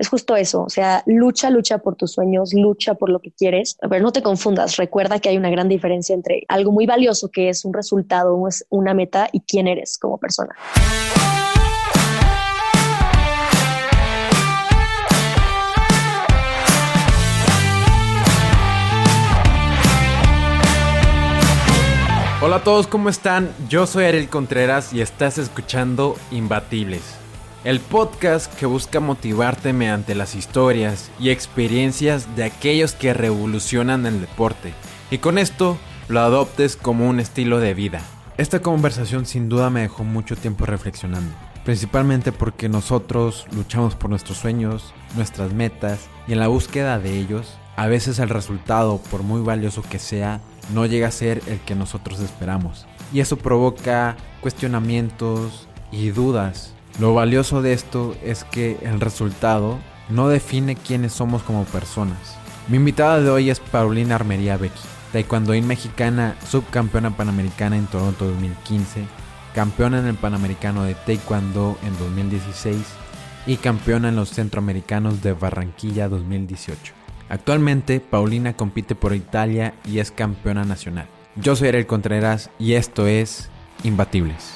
[0.00, 3.76] es justo eso, o sea, lucha, lucha por tus sueños, lucha por lo que quieres,
[3.82, 7.50] pero no te confundas, recuerda que hay una gran diferencia entre algo muy valioso que
[7.50, 8.34] es un resultado,
[8.70, 10.56] una meta y quién eres como persona.
[22.42, 23.50] Hola a todos, ¿cómo están?
[23.68, 27.02] Yo soy Ariel Contreras y estás escuchando Imbatibles,
[27.64, 34.20] el podcast que busca motivarte mediante las historias y experiencias de aquellos que revolucionan el
[34.20, 34.72] deporte
[35.10, 35.76] y con esto
[36.08, 38.00] lo adoptes como un estilo de vida.
[38.38, 44.38] Esta conversación sin duda me dejó mucho tiempo reflexionando, principalmente porque nosotros luchamos por nuestros
[44.38, 49.42] sueños, nuestras metas y en la búsqueda de ellos, a veces el resultado, por muy
[49.42, 50.40] valioso que sea,
[50.72, 52.86] no llega a ser el que nosotros esperamos.
[53.12, 56.74] Y eso provoca cuestionamientos y dudas.
[57.00, 59.78] Lo valioso de esto es que el resultado
[60.10, 62.36] no define quiénes somos como personas.
[62.68, 69.06] Mi invitada de hoy es Paulina Armería Becky, taekwondoín mexicana, subcampeona panamericana en Toronto 2015,
[69.54, 72.76] campeona en el Panamericano de Taekwondo en 2016
[73.46, 76.92] y campeona en los Centroamericanos de Barranquilla 2018.
[77.30, 81.06] Actualmente, Paulina compite por Italia y es campeona nacional.
[81.36, 83.48] Yo soy Ariel Contreras y esto es
[83.84, 84.52] Imbatibles.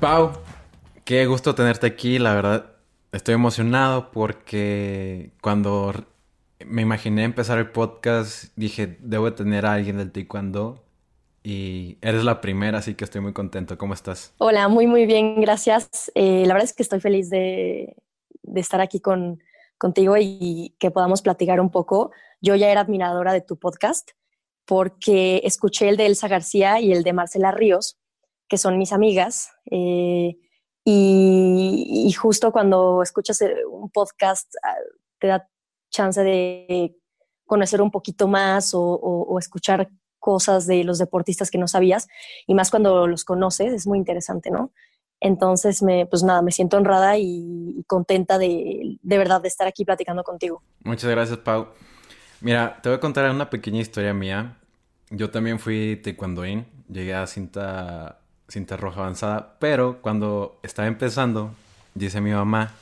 [0.00, 0.32] Pau,
[1.04, 2.76] qué gusto tenerte aquí, la verdad
[3.16, 5.92] estoy emocionado porque cuando
[6.64, 10.84] me imaginé empezar el podcast, dije, debo tener a alguien del taekwondo
[11.42, 13.78] y eres la primera, así que estoy muy contento.
[13.78, 14.34] ¿Cómo estás?
[14.38, 16.10] Hola, muy, muy bien, gracias.
[16.14, 17.96] Eh, la verdad es que estoy feliz de,
[18.54, 19.40] estar aquí con,
[19.78, 22.10] contigo y que podamos platicar un poco.
[22.40, 24.10] Yo ya era admiradora de tu podcast
[24.64, 27.96] porque escuché el de Elsa García y el de Marcela Ríos,
[28.48, 29.50] que son mis amigas.
[29.70, 30.36] Eh,
[30.84, 34.76] y, y, justo cuando escuchas eh, un podcast, ah,
[35.18, 35.48] te da
[35.90, 36.96] chance de
[37.44, 39.88] conocer un poquito más o, escuchar
[40.18, 42.08] cosas de los deportistas que no sabías
[42.46, 44.72] y más cuando los conoces, es muy interesante, ¿no?
[45.20, 49.84] Entonces, me, pues nada, me siento honrada y, contenta de, de, verdad de estar aquí
[49.84, 50.62] platicando contigo.
[50.84, 51.68] Muchas gracias, Pau.
[52.40, 54.58] Mira, te voy a contar una pequeña historia mía.
[55.10, 61.52] Yo también fui taekwondoín, llegué a cinta, cinta roja avanzada, pero cuando estaba empezando,
[61.94, 62.72] dice mi mamá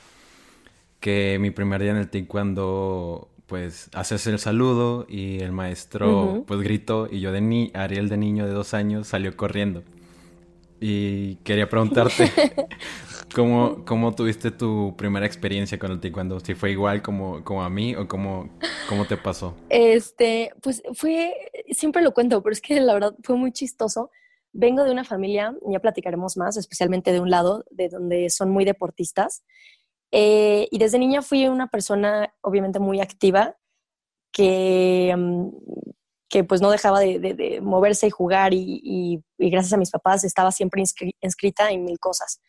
[0.99, 6.59] que mi primer día en el taekwondo pues haces el saludo y el maestro pues
[6.61, 9.83] gritó y yo de ni Ariel de niño de dos años salió corriendo.
[10.81, 12.31] Y quería preguntarte
[13.35, 17.69] ¿cómo, cómo tuviste tu primera experiencia con el taekwondo, si fue igual como, como a
[17.69, 18.49] mí o cómo,
[18.89, 19.55] cómo te pasó.
[19.69, 21.33] Este, pues fue,
[21.71, 24.09] siempre lo cuento, pero es que la verdad fue muy chistoso.
[24.57, 28.63] Vengo de una familia, ya platicaremos más, especialmente de un lado, de donde son muy
[28.63, 29.43] deportistas.
[30.11, 33.57] Eh, y desde niña fui una persona obviamente muy activa,
[34.31, 35.49] que, mm,
[36.29, 40.81] que pues no dejaba de, moverse y jugar y, gracias a mis papás estaba siempre
[41.21, 42.39] inscrita en mil cosas.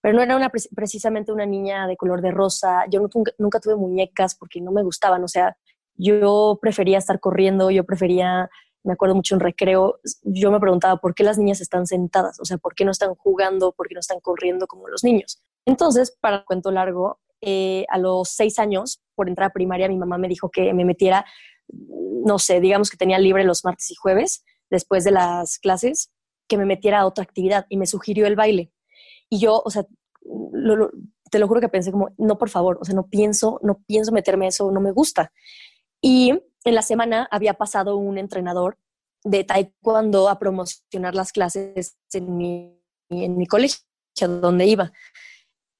[0.00, 3.76] Pero no era una, precisamente una niña de color de rosa, yo nunca, nunca tuve
[3.76, 5.56] muñecas porque no me gustaban, o sea,
[5.94, 8.50] yo prefería estar corriendo, yo prefería
[8.86, 12.44] me acuerdo mucho en recreo, yo me preguntaba por qué las niñas están sentadas, o
[12.44, 15.42] sea, por qué no están jugando, por qué no están corriendo como los niños.
[15.64, 20.18] Entonces, para cuento largo, eh, a los seis años, por entrar a primaria, mi mamá
[20.18, 21.26] me dijo que me metiera,
[21.68, 26.12] no sé, digamos que tenía libre los martes y jueves, después de las clases,
[26.48, 28.70] que me metiera a otra actividad y me sugirió el baile.
[29.28, 29.84] Y yo, o sea,
[31.30, 34.12] te lo juro que pensé como, no, por favor, o sea, no pienso, no pienso
[34.12, 35.32] meterme eso, no me gusta.
[36.00, 38.76] Y en la semana había pasado un entrenador
[39.24, 43.78] de taekwondo a promocionar las clases en mi, en mi colegio,
[44.20, 44.92] donde iba.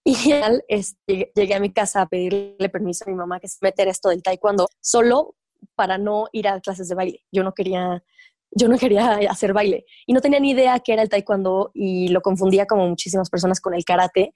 [0.04, 3.58] Y al, este, llegué a mi casa a pedirle permiso a mi mamá que se
[3.60, 5.34] metiera esto del taekwondo solo
[5.74, 7.24] para no ir a clases de baile.
[7.32, 8.04] Yo no quería,
[8.52, 12.08] yo no quería hacer baile y no tenía ni idea qué era el taekwondo y
[12.08, 14.32] lo confundía como muchísimas personas con el karate.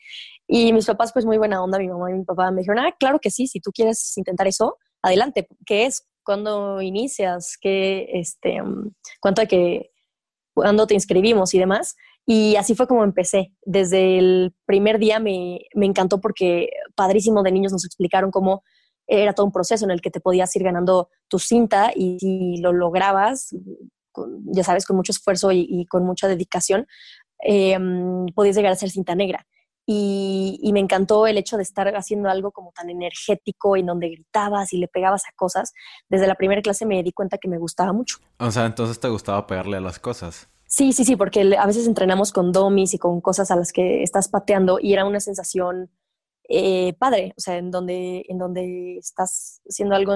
[0.49, 2.93] Y mis papás, pues muy buena onda, mi mamá y mi papá me dijeron, ah,
[2.99, 5.47] claro que sí, si tú quieres intentar eso, adelante.
[5.65, 6.10] ¿Qué es?
[6.31, 7.59] ¿Cuándo inicias?
[7.61, 8.63] ¿Qué, este,
[9.19, 9.91] cuánto hay que,
[10.55, 11.97] cuándo te inscribimos y demás?
[12.25, 13.53] Y así fue como empecé.
[13.63, 18.63] Desde el primer día me, me encantó porque padrísimo de niños nos explicaron cómo
[19.09, 22.59] era todo un proceso en el que te podías ir ganando tu cinta y si
[22.59, 23.53] lo lograbas,
[24.53, 26.87] ya sabes, con mucho esfuerzo y, con mucha dedicación,
[27.45, 27.77] eh,
[28.37, 29.49] podías llegar a ser cinta negra.
[29.93, 34.73] Y, me encantó el hecho de estar haciendo algo como tan energético en donde gritabas
[34.73, 35.73] y le pegabas a cosas.
[36.09, 38.19] Desde la primera clase me di cuenta que me gustaba mucho.
[38.39, 40.49] O sea, entonces te gustaba pegarle a las cosas.
[40.67, 44.05] Sí, sí, sí, porque a veces entrenamos con domis y con cosas a las que
[44.05, 45.91] estás pateando y era una sensación
[46.49, 50.15] eh, padre, o sea, en donde, en donde estás haciendo algo,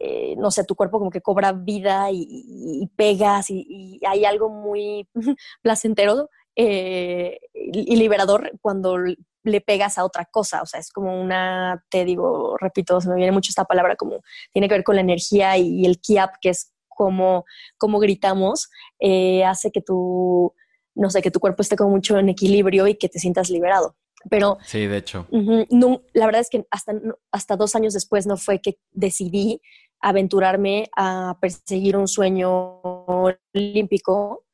[0.00, 5.06] eh, no sé, tu cuerpo como que cobra vida y, pegas y, hay algo muy
[5.62, 8.96] placentero eh, y liberador cuando
[9.42, 13.16] le pegas a otra cosa, o sea, es como una, te digo, repito, se me
[13.16, 14.22] viene mucho esta palabra, como
[14.52, 17.44] tiene que ver con la energía y, el kiap, que es como,
[17.78, 20.52] como gritamos, eh, hace que tu,
[20.94, 23.96] no sé, que tu cuerpo esté como mucho en equilibrio y que te sientas liberado.
[24.30, 24.58] Pero...
[24.64, 25.26] Sí, de hecho.
[25.30, 26.94] no, la verdad es que hasta,
[27.30, 29.60] hasta dos años después no fue que decidí
[30.00, 34.45] aventurarme a perseguir un sueño olímpico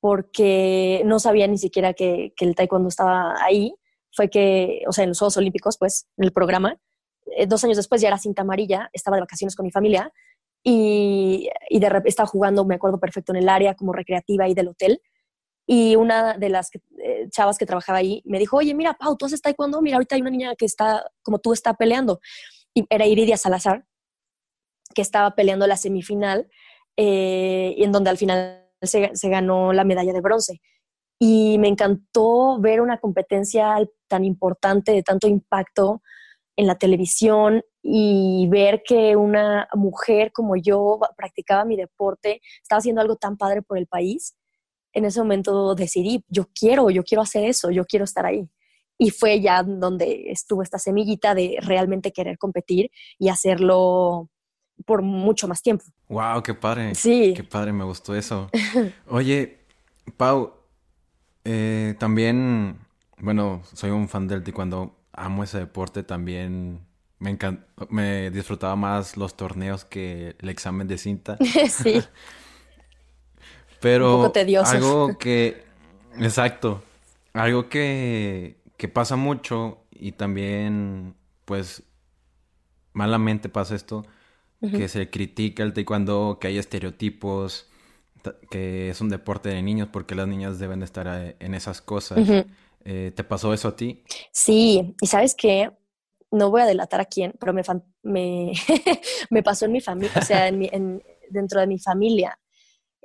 [0.00, 3.74] porque no sabía ni siquiera que, el taekwondo estaba ahí.
[4.14, 6.76] Fue que, o sea, en los Juegos Olímpicos, pues, en el programa,
[7.36, 10.12] eh, dos años después ya era cinta amarilla, estaba de vacaciones con mi familia
[10.62, 14.54] y, y de repente estaba jugando, me acuerdo perfecto, en el área como recreativa ahí
[14.54, 15.00] del hotel.
[15.70, 19.26] Y una de las eh, chavas que trabajaba ahí me dijo, oye, mira, Pau, tú
[19.26, 22.20] haces taekwondo, mira, ahorita hay una niña que está, como tú, está peleando.
[22.72, 23.84] Y era Iridia Salazar,
[24.94, 26.48] que estaba peleando la semifinal,
[26.96, 30.60] eh, y en donde al final se, ganó la medalla de bronce.
[31.18, 33.76] Y me encantó ver una competencia
[34.08, 36.02] tan importante, de tanto impacto
[36.56, 43.00] en la televisión y ver que una mujer como yo practicaba mi deporte, estaba haciendo
[43.00, 44.36] algo tan padre por el país.
[44.92, 48.48] En ese momento decidí, yo quiero, yo quiero hacer eso, yo quiero estar ahí.
[48.98, 54.28] Y fue ya donde estuvo esta semillita de realmente querer competir y hacerlo
[54.84, 55.84] por mucho más tiempo.
[56.08, 56.94] Wow, qué padre.
[56.94, 57.34] Sí.
[57.36, 58.50] Qué padre, me gustó eso.
[59.08, 59.58] Oye,
[60.16, 60.54] Pau,
[61.44, 62.78] eh, también,
[63.18, 66.80] bueno, soy un fan del cuando amo ese deporte, también
[67.18, 67.36] me
[67.88, 71.36] me disfrutaba más los torneos que el examen de cinta.
[71.68, 72.02] sí.
[73.80, 74.72] Pero un poco tedioso.
[74.72, 75.64] algo que,
[76.18, 76.82] exacto,
[77.32, 81.14] algo que, que pasa mucho y también,
[81.44, 81.84] pues,
[82.92, 84.04] malamente pasa esto,
[84.60, 87.68] que se critica el taekwondo, que hay estereotipos,
[88.50, 92.18] que es un deporte de niños porque las niñas deben estar eh, en esas cosas.
[92.84, 94.02] Eh, ¿Te pasó eso a ti?
[94.32, 95.70] Sí, y sabes qué,
[96.30, 97.62] no voy a delatar a quién, pero me,
[98.02, 98.52] me,
[99.30, 102.38] me pasó en mi familia, o sea, en dentro de mi familia.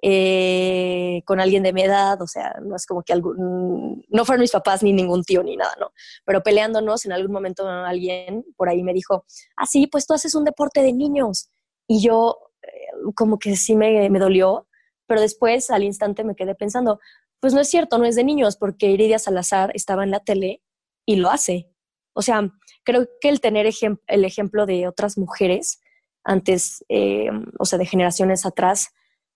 [0.06, 4.42] Eh, con alguien de mi edad, o sea, no es como que algún, no fueron
[4.42, 5.94] mis papás ni ningún tío ni nada, ¿no?
[6.26, 9.24] Pero peleándonos, en algún momento alguien por ahí me dijo,
[9.56, 11.50] ah, sí, pues tú haces un deporte de niños.
[11.88, 12.68] Y yo eh,
[13.16, 14.68] como que sí me, me dolió,
[15.08, 17.00] pero después al instante me quedé pensando,
[17.40, 20.62] pues no es cierto, no es de niños, porque Iridia Salazar estaba en la tele
[21.06, 21.70] y lo hace.
[22.12, 22.52] O sea,
[22.84, 23.70] creo que el tener
[24.08, 25.80] el ejemplo de otras mujeres
[26.26, 28.90] antes, eh, o sea, de generaciones atrás,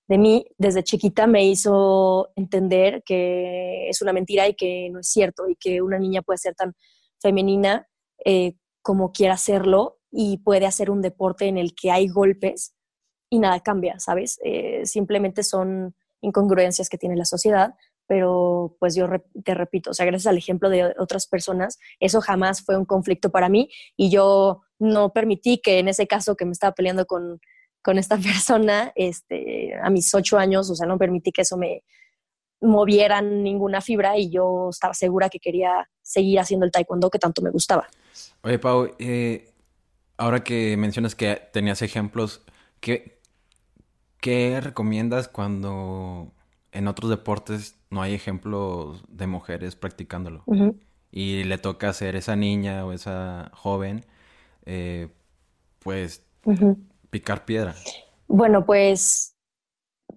[0.07, 5.09] de mí desde chiquita me hizo entender que es una mentira y que no es
[5.09, 6.73] cierto y que una niña puede ser tan
[7.19, 7.87] femenina
[8.23, 12.73] eh, como quiera hacerlo y puede hacer un deporte en el que hay golpes
[13.29, 14.39] y nada cambia, ¿sabes?
[14.43, 17.75] Eh, simplemente son incongruencias que tiene la sociedad,
[18.07, 19.07] pero pues yo
[19.43, 23.29] te repito, o sea, gracias al ejemplo de otras personas, eso jamás fue un conflicto
[23.29, 27.41] para mí y yo no permití que en ese caso que me estaba peleando con
[27.87, 31.83] con esta persona este, a mis ocho años, o sea, no permití que eso me
[32.59, 37.41] moviera ninguna fibra y yo estaba segura que quería seguir haciendo el taekwondo que tanto
[37.41, 37.87] me gustaba.
[38.41, 39.53] Oye, Pau, eh,
[40.17, 42.41] ahora que mencionas que tenías ejemplos,
[42.81, 43.21] ¿qué,
[44.19, 46.33] ¿qué recomiendas cuando
[46.73, 50.43] en otros deportes no hay ejemplos de mujeres practicándolo?
[51.09, 54.03] Y le toca ser esa niña o esa joven,
[54.65, 55.07] eh,
[55.79, 56.27] pues
[58.27, 59.37] Bueno, pues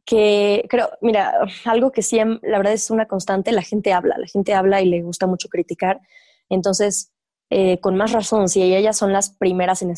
[0.04, 1.32] que creo, mira,
[1.64, 4.86] algo que sí, la verdad es una constante, la gente habla, la gente habla y
[4.86, 6.00] le gusta mucho criticar.
[6.48, 7.12] Entonces,
[7.50, 9.90] eh, con más razón, si ellas son las primeras en,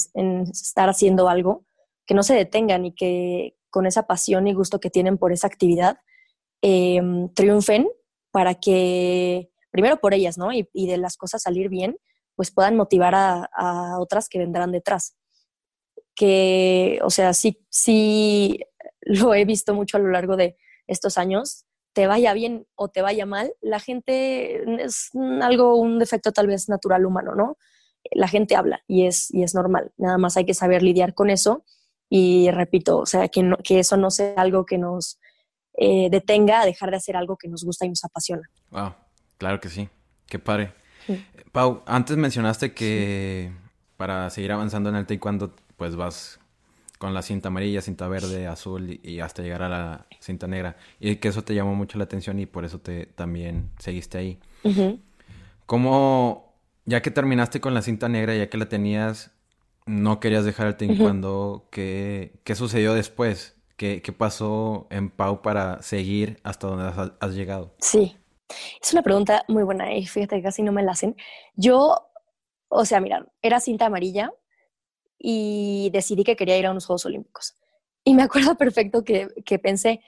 [0.42, 1.64] estar haciendo algo,
[2.06, 5.47] que no se detengan y que con esa pasión y gusto que tienen por esa
[5.47, 5.99] actividad,
[6.62, 7.88] em, triunfen
[8.30, 10.52] para que, primero por ellas, ¿no?
[10.52, 11.97] Y, de las cosas salir bien,
[12.37, 15.16] pues puedan motivar a otras que vendrán detrás
[16.14, 18.61] que, o sea, sí, sí
[19.00, 23.02] lo he visto mucho a lo largo de estos años, te vaya bien o te
[23.02, 27.59] vaya mal, la gente es algo, un defecto tal vez natural humano, ¿no?
[28.11, 31.31] La gente habla y es, y es normal, nada más hay que saber lidiar con
[31.31, 31.64] eso
[32.09, 35.19] y repito, o sea, que, que eso no sea algo que nos
[35.75, 38.42] eh, detenga a dejar de hacer algo que nos gusta y nos apasiona.
[38.71, 38.95] Wow,
[39.38, 39.88] claro que sí,
[40.26, 40.75] qué padre.
[41.52, 43.52] Pau, antes mencionaste que
[43.97, 46.39] para seguir avanzando en el taekwondo, pues vas
[46.97, 50.77] con la cinta amarilla, cinta verde, azul y, hasta llegar a la cinta negra.
[51.01, 54.39] Y que eso te llamó mucho la atención y por eso te también seguiste ahí.
[55.67, 59.33] ¿Cómo, ya que terminaste con la cinta negra, ya que la tenías,
[59.85, 63.57] no querías dejar el taekwondo, ¿qué, ¿qué, sucedió después?
[63.77, 67.75] ¿Qué, ¿Qué, pasó en Pau para seguir hasta donde has, llegado?
[67.81, 68.17] Sí,
[68.81, 71.17] es una pregunta muy buena y fíjate que casi no me la hacen.
[71.57, 72.12] Yo,
[72.69, 74.31] o sea, mira, era cinta amarilla,
[75.25, 77.55] y decidí que quería ir a unos Juegos Olímpicos.
[78.05, 80.00] Y me acuerdo perfecto que, que pensé,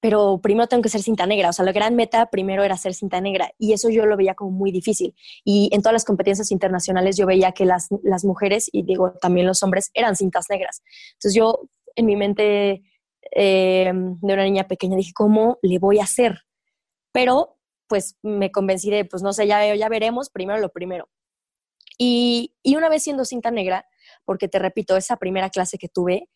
[0.00, 1.48] pero primero tengo que ser cinta negra.
[1.50, 4.34] O sea, la gran meta primero era ser cinta negra y eso yo lo veía
[4.34, 5.16] como muy difícil.
[5.44, 9.48] Y en todas las competencias internacionales yo veía que las, las mujeres y digo también
[9.48, 10.82] los hombres eran cintas negras.
[11.14, 12.84] Entonces yo en mi mente
[13.34, 16.42] eh, de una niña pequeña dije, ¿cómo le voy a hacer?
[17.10, 17.58] Pero
[17.88, 21.08] pues me convencí de, pues no sé, ya, ya veremos, primero lo primero.
[21.98, 23.86] Y, y una vez siendo cinta negra,
[24.26, 26.28] porque te repito, esa primera clase que tuve,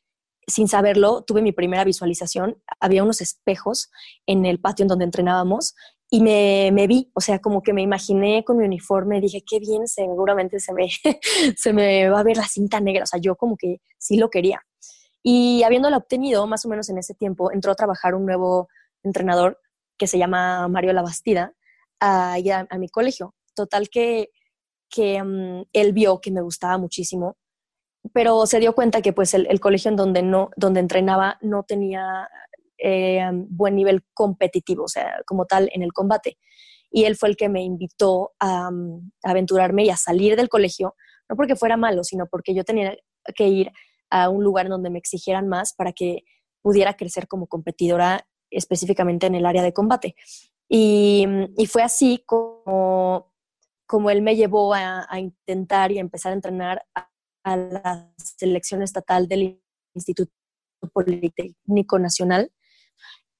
[0.46, 3.90] sin saberlo, tuve mi primera visualización, había unos espejos
[4.26, 5.74] en el patio en donde entrenábamos
[6.08, 9.60] y me, me, vi, o sea, como que me imaginé con mi uniforme, dije, qué
[9.60, 10.88] bien, seguramente se me,
[11.56, 14.30] se me va a ver la cinta negra, o sea, yo como que sí lo
[14.30, 14.60] quería.
[15.22, 18.68] Y habiéndola obtenido, más o menos en ese tiempo, entró a trabajar un nuevo
[19.02, 19.60] entrenador
[19.98, 21.52] que se llama Mario Labastida
[22.00, 22.36] a,
[22.70, 23.34] a, mi colegio.
[23.54, 24.30] Total que,
[24.88, 27.36] que mm, él vio que me gustaba muchísimo
[28.12, 32.28] pero se dio cuenta que pues el, colegio en donde, no, donde entrenaba no tenía
[32.78, 36.38] eh, buen nivel competitivo, o sea, como tal en el combate.
[36.90, 38.70] Y él fue el que me invitó a,
[39.22, 40.94] aventurarme y a salir del colegio,
[41.28, 42.96] no porque fuera malo, sino porque yo tenía
[43.34, 43.70] que ir
[44.10, 46.24] a un lugar donde me exigieran más para que
[46.62, 50.16] pudiera crecer como competidora específicamente en el área de combate.
[50.68, 51.26] Y,
[51.68, 53.32] fue así como,
[53.86, 56.84] como él me llevó a, intentar y a empezar a entrenar
[57.44, 59.60] la selección estatal del
[59.94, 60.32] Instituto
[60.92, 62.52] Politécnico Nacional.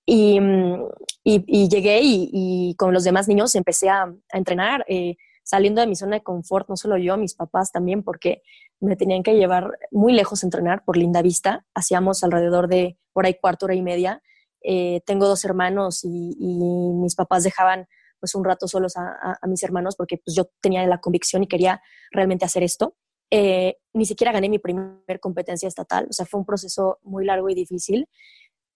[0.07, 0.89] Y, mm,
[1.23, 6.17] y, llegué y, con los demás niños empecé a, entrenar, eh, saliendo de mi zona
[6.17, 8.43] de confort, no solo yo, mis papás también, porque
[8.81, 11.67] me tenían que llevar muy lejos a entrenar por Linda Vista.
[11.75, 14.23] Hacíamos alrededor de hora y cuarto, hora y media.
[14.63, 17.87] Eh, tengo dos hermanos y, mis papás dejaban
[18.19, 21.47] pues un rato solos a, a, mis hermanos porque pues yo tenía la convicción y
[21.47, 22.97] quería realmente hacer esto.
[23.31, 27.49] Eh, ni siquiera gané mi primer competencia estatal, o sea, fue un proceso muy largo
[27.49, 28.09] y difícil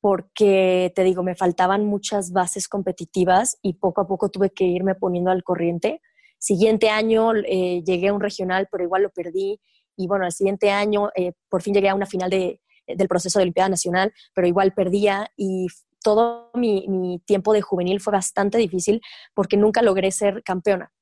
[0.04, 4.94] porque, te digo, me faltaban muchas bases competitivas y poco a poco tuve que irme
[4.94, 6.02] poniendo al corriente.
[6.38, 9.62] Siguiente año eh, llegué a un regional, pero igual lo perdí.
[9.96, 13.38] Y bueno, al siguiente año eh, por fin llegué a una final de, del proceso
[13.38, 15.68] de Olimpiada Nacional, pero igual perdía y
[16.02, 19.00] todo mi, mi tiempo de juvenil fue bastante difícil
[19.32, 20.92] porque nunca logré ser campeona.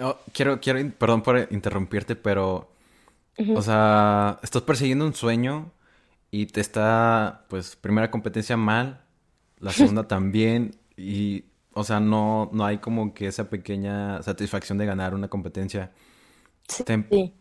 [0.00, 2.68] Oh, quiero, quiero, perdón por interrumpirte, pero,
[3.54, 5.70] o sea, estás persiguiendo un sueño
[6.30, 9.04] y te está, pues, primera competencia mal,
[9.58, 14.86] la segunda también, y, o sea, no, no hay como que esa pequeña satisfacción de
[14.86, 15.92] ganar una competencia.
[16.66, 16.82] Sí.
[16.84, 17.32] Te,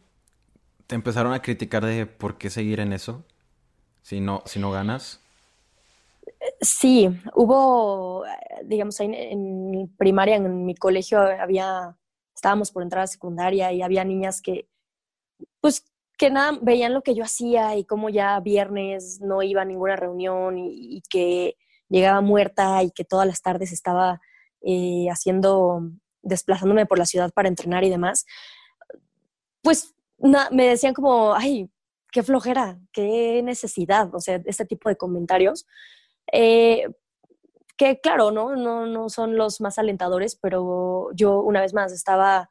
[0.90, 3.26] empezaron a criticar de por qué seguir en eso
[4.04, 5.22] si no, si no ganas?
[6.62, 8.26] Sí, hubo,
[8.66, 11.96] digamos, en, en primaria, en mi colegio había
[12.44, 14.68] estábamos por entrar a secundaria y había niñas que,
[15.62, 15.86] pues,
[16.18, 19.96] que nada, veían lo que yo hacía y cómo ya viernes no iba a ninguna
[19.96, 21.56] reunión y, que
[21.88, 24.20] llegaba muerta y que todas las tardes estaba
[24.60, 25.90] eh, haciendo,
[26.22, 28.26] desplazándome por la ciudad para entrenar y demás,
[29.62, 29.96] pues
[30.52, 31.70] me decían como, ay,
[32.12, 35.66] qué flojera, qué necesidad, o sea, este tipo de comentarios.
[36.30, 36.90] Eh,
[37.78, 38.56] que claro, ¿no?
[38.56, 38.86] ¿no?
[38.86, 42.50] No son los más alentadores, pero yo una vez más estaba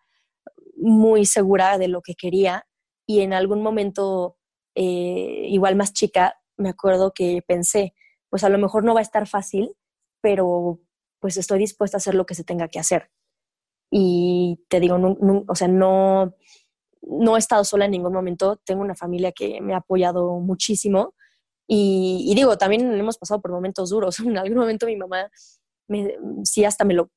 [0.76, 2.66] muy segura de lo que quería
[3.06, 4.36] y en algún momento,
[4.74, 7.94] eh, igual más chica, me acuerdo que pensé,
[8.30, 9.74] pues a lo mejor no va a estar fácil,
[10.20, 10.80] pero
[11.20, 13.10] pues estoy dispuesta a hacer lo que se tenga que hacer.
[13.90, 14.96] Y te digo,
[15.46, 16.34] o sea, no,
[17.02, 21.14] no he estado sola en ningún momento, tengo una familia que me ha apoyado muchísimo
[21.66, 24.18] y, digo, también hemos pasado por momentos duros.
[24.26, 25.30] En algún momento mi mamá
[25.88, 27.10] me, sí hasta me lo,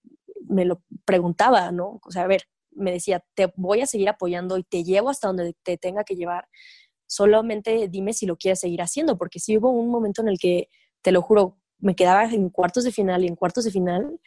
[0.47, 1.99] me lo preguntaba, ¿no?
[2.03, 5.27] O sea, a ver, me decía, te voy a seguir apoyando y te llevo hasta
[5.27, 6.47] donde te tenga que llevar.
[7.07, 10.69] Solamente dime si lo quieres seguir haciendo, porque sí hubo un momento en el que,
[11.05, 14.19] te lo juro, me quedaba en cuartos de final y en cuartos de final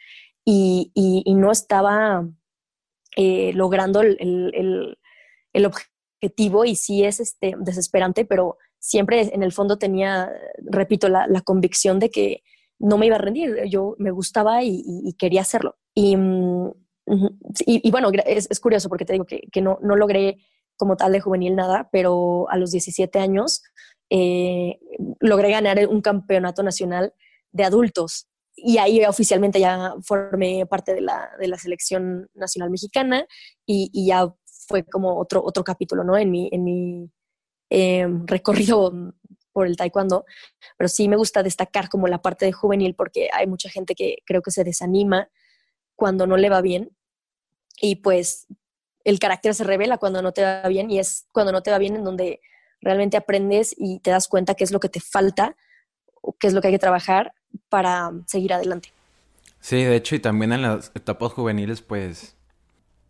[0.45, 0.93] y,
[1.35, 2.25] no estaba
[3.17, 4.97] eh, logrando el, el,
[5.53, 11.27] el, objetivo y sí es este, desesperante, pero siempre en el fondo tenía, repito, la,
[11.43, 12.43] convicción de que
[12.79, 13.65] no me iba a rendir.
[13.69, 15.77] Yo me gustaba y, quería hacerlo.
[15.93, 16.71] Y mm,
[17.65, 20.37] y, bueno, es, curioso porque te digo que, que, no, no logré
[20.77, 23.63] como tal de juvenil nada, pero a los 17 años
[24.09, 24.79] eh,
[25.19, 27.13] logré ganar un campeonato nacional
[27.51, 33.25] de adultos y ahí oficialmente ya formé parte de la, de la selección nacional mexicana
[33.65, 34.33] y, y, ya
[34.67, 36.17] fue como otro, otro capítulo, ¿no?
[36.17, 37.09] En mi, en mi
[37.69, 38.91] eh, recorrido
[39.51, 40.25] por el taekwondo,
[40.77, 44.17] pero sí me gusta destacar como la parte de juvenil porque hay mucha gente que
[44.25, 45.29] creo que se desanima
[45.95, 46.91] cuando no le va bien
[47.81, 48.47] y pues
[49.03, 51.77] el carácter se revela cuando no te va bien y es cuando no te va
[51.77, 52.41] bien en donde
[52.81, 55.55] realmente aprendes y te das cuenta qué es lo que te falta
[56.21, 57.33] o qué es lo que hay que trabajar
[57.69, 58.93] para seguir adelante.
[59.59, 62.37] Sí, de hecho, y también en las etapas juveniles, pues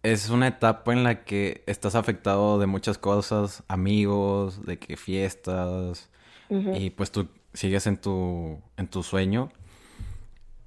[0.03, 6.09] es una etapa en la que estás afectado de muchas cosas, amigos, de que fiestas,
[6.49, 9.51] y pues tú sigues en tu, en tu sueño.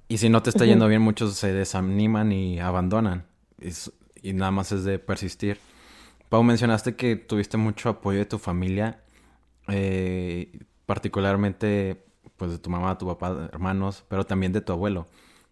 [0.07, 3.25] Y si no te está yendo bien, muchos se desaniman y abandonan.
[4.21, 5.59] Y, nada más es de persistir.
[6.29, 9.03] Pau, mencionaste que tuviste mucho apoyo de tu familia,
[9.67, 12.05] eh, particularmente
[12.37, 15.07] pues de tu mamá, tu papá, hermanos, pero también de tu abuelo.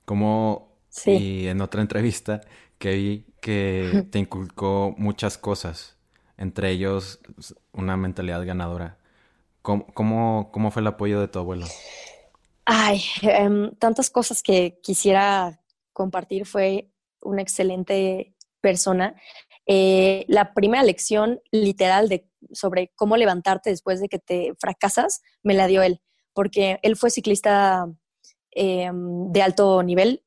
[0.05, 1.11] Como sí.
[1.11, 2.41] y en otra entrevista
[2.81, 5.95] que que te inculcó muchas cosas,
[6.37, 7.19] entre ellos
[7.71, 8.97] una mentalidad ganadora.
[9.61, 9.85] ¿Cómo,
[10.51, 11.67] cómo, fue el apoyo de tu abuelo?
[12.65, 15.61] Ay, em, tantas cosas que quisiera
[15.93, 16.45] compartir.
[16.45, 19.15] Fue una excelente persona.
[19.67, 25.53] Eh, la primera lección literal de, sobre cómo levantarte después de que te fracasas me
[25.53, 26.01] la dio él
[26.33, 27.87] porque él fue ciclista
[28.51, 30.23] em, de alto nivel,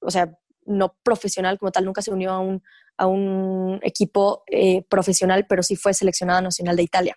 [0.00, 0.38] o sea,
[0.68, 2.62] no profesional como tal, nunca se unió a un,
[2.96, 7.16] a un equipo eh, profesional, pero sí fue seleccionado nacional de Italia.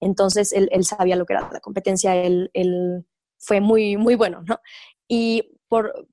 [0.00, 3.06] Entonces, él, él sabía lo que era la competencia, él, él,
[3.38, 4.60] fue muy, muy bueno, ¿no?
[5.08, 6.06] Y por,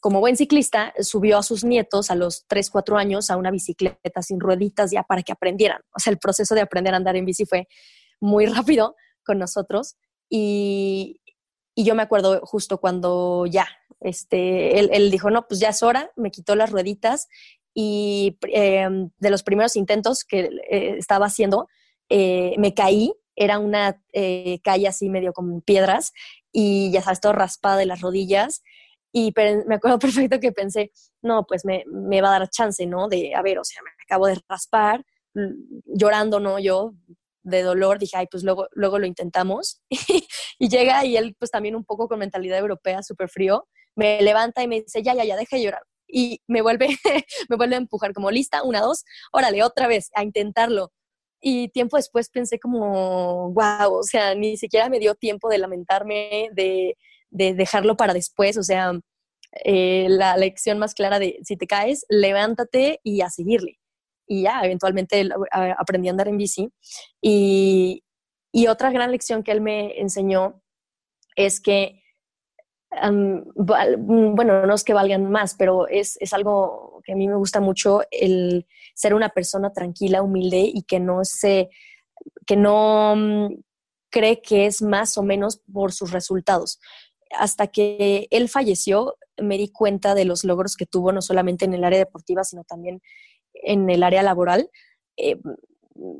[0.00, 4.22] como buen ciclista, subió a sus nietos a los 3, 4 años a una bicicleta
[4.22, 5.80] sin rueditas ya para que aprendieran.
[5.94, 7.68] O sea, el proceso de aprender a andar en bici fue
[8.20, 9.96] muy rápido con nosotros.
[10.28, 11.20] Y,
[11.76, 13.68] yo me acuerdo justo cuando ya,
[14.00, 17.28] este, él, dijo, no, pues ya es hora, me quitó las rueditas
[17.74, 21.68] y em, de los primeros intentos que eh, estaba haciendo,
[22.08, 26.12] eh, me caí, era una eh, calle así medio con piedras
[26.52, 28.62] y ya sabes, todo raspada de las rodillas.
[29.12, 29.32] Y
[29.66, 30.90] me acuerdo perfecto que pensé,
[31.22, 33.08] no, pues me, me, va a dar chance, ¿no?
[33.08, 35.04] De, a ver, o sea, me acabo de raspar,
[35.86, 36.58] llorando, ¿no?
[36.58, 36.94] Yo,
[37.42, 39.80] de dolor, dije, ay, pues luego, luego lo intentamos.
[40.58, 43.66] y llega y él, pues también un poco con mentalidad europea, súper frío,
[43.98, 45.82] me levanta y me dice, ya, ya, ya, deja de llorar.
[46.06, 46.88] Y me vuelve,
[47.48, 50.92] me vuelve a empujar como lista, una, dos, órale, otra vez, a intentarlo.
[51.40, 56.48] Y tiempo después pensé como, wow, o sea, ni siquiera me dio tiempo de lamentarme,
[56.52, 56.96] de,
[57.30, 58.92] de dejarlo para después, o sea,
[59.64, 63.78] eh, la lección más clara de si te caes, levántate y a seguirle
[64.28, 65.28] y ya, eventualmente
[65.78, 66.70] aprendí a andar en bici.
[67.20, 68.04] Y,
[68.52, 70.62] y, otra gran lección que él me enseñó
[71.34, 72.02] es que,
[72.90, 77.60] bueno, no es que valgan más, pero es, es, algo que a mí me gusta
[77.60, 81.70] mucho, el ser una persona tranquila, humilde y que no se,
[82.46, 83.60] que no mm,
[84.10, 86.80] cree que es más o menos por sus resultados.
[87.38, 91.74] Hasta que él falleció, me di cuenta de los logros que tuvo, no solamente en
[91.74, 93.02] el área deportiva, sino también
[93.52, 94.70] en el área laboral.
[95.16, 95.36] Eh,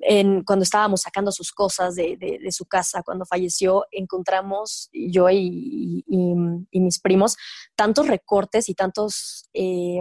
[0.03, 6.05] en, cuando estábamos sacando sus cosas de, de, su casa, cuando falleció, encontramos yo y,
[6.07, 7.37] y, mis primos
[7.77, 10.01] tantos recortes y tantos eh,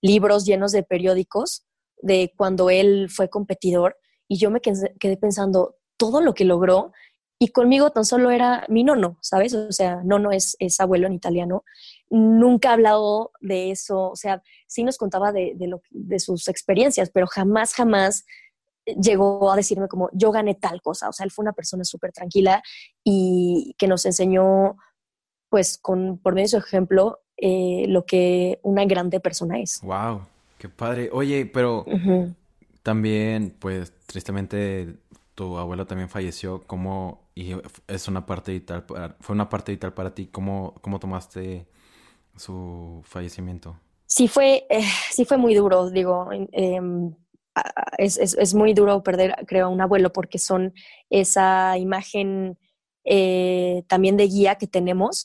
[0.00, 1.64] libros llenos de periódicos
[2.00, 3.96] de cuando él fue competidor
[4.28, 6.92] y yo me quedé pensando todo lo que logró
[7.38, 9.52] y conmigo tan solo era mi nono, ¿sabes?
[9.52, 11.64] O sea, nono es, es abuelo en italiano.
[12.08, 16.46] Nunca ha hablado de eso, o sea, sí nos contaba de, de, lo, de sus
[16.46, 18.24] experiencias, pero jamás, jamás
[18.84, 21.08] llegó a decirme como yo gané tal cosa.
[21.08, 22.62] O sea, él fue una persona súper tranquila
[23.04, 24.76] y que nos enseñó,
[25.48, 29.80] pues, con, por medio de su ejemplo, eh, lo que una grande persona es.
[29.82, 30.22] ¡Wow!
[30.58, 31.10] ¡Qué padre!
[31.12, 31.84] Oye, pero
[32.82, 34.96] también, pues, tristemente
[35.34, 37.54] tu abuelo también falleció, ¿cómo, y
[37.88, 41.66] es una parte vital, para, fue una parte vital para ti, ¿cómo, cómo tomaste
[42.36, 43.76] su fallecimiento?
[44.06, 47.14] Sí fue, eh, sí fue muy duro, digo, em,
[47.98, 50.72] es, es, es, muy duro perder, creo, a un abuelo porque son
[51.10, 52.58] esa imagen
[53.04, 55.24] eh, también de guía que tenemos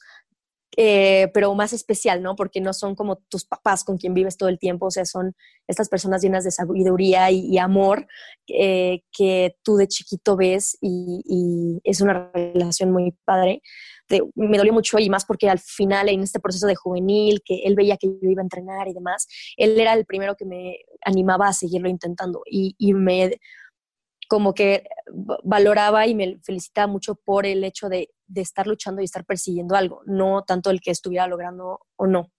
[0.80, 2.36] eh, pero más especial, ¿no?
[2.36, 5.36] Porque no son como tus papás con quien vives todo el tiempo, o sea, son
[5.68, 8.06] estas personas llenas de sabiduría y, amor
[8.48, 13.64] eh, que tú de chiquito ves y, es una relación muy padre.
[14.36, 17.76] me dolió mucho y más porque al final en este proceso de juvenil, que él
[17.76, 21.48] veía que yo iba a entrenar y demás, él era el primero que me animaba
[21.48, 23.40] a seguirlo intentando y, y me
[24.28, 24.84] como que
[25.44, 30.02] valoraba y me felicitaba mucho por el hecho de, estar luchando y estar persiguiendo algo,
[30.06, 32.32] no tanto el que estuviera logrando o no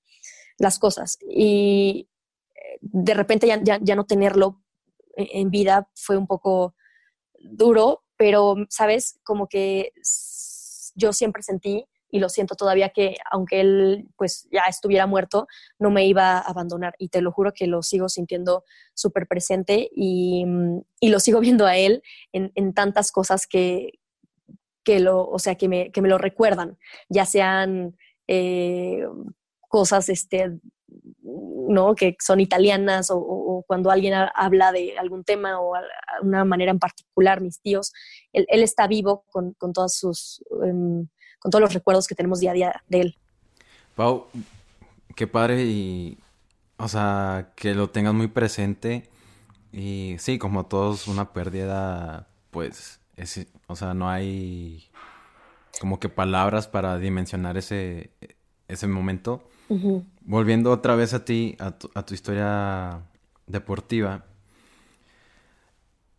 [0.58, 1.18] las cosas.
[1.28, 2.08] Y
[2.54, 4.62] eh, de repente ya, no tenerlo
[5.16, 6.74] en vida fue un poco
[7.40, 9.18] duro, pero, ¿sabes?
[9.24, 9.92] Como que
[10.94, 15.46] yo siempre sentí y lo siento todavía que aunque él pues ya estuviera muerto,
[15.78, 19.88] no me iba a abandonar y te lo juro que lo sigo sintiendo súper presente
[19.94, 20.44] y,
[21.00, 23.98] y, lo sigo viendo a él en, en tantas cosas que,
[24.84, 29.04] que, lo, o sea, que, me, que me lo recuerdan, ya sean eh,
[29.68, 30.58] cosas este,
[31.22, 31.94] ¿no?
[31.94, 35.74] que son italianas o, cuando alguien habla de algún tema o
[36.22, 37.92] una manera en particular, mis tíos,
[38.32, 40.42] él, él está vivo con, con todas sus...
[40.50, 43.16] Um, con todos los recuerdos que tenemos día a día de él.
[43.94, 44.26] Pau,
[45.14, 46.18] qué padre y,
[46.76, 49.08] o sea, que lo tengas muy presente
[49.72, 54.88] y sí, como todos, una pérdida, pues, es, o sea, no hay
[55.80, 58.10] como que palabras para dimensionar ese,
[58.68, 59.48] ese momento.
[60.22, 63.02] Volviendo otra vez a ti, a tu, a tu historia
[63.46, 64.24] deportiva,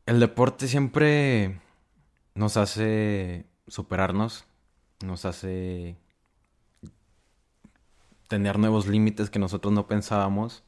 [0.06, 1.60] el deporte siempre
[2.36, 4.46] nos hace superarnos,
[5.04, 5.98] nos hace
[8.28, 10.64] tener nuevos límites que nosotros no pensábamos.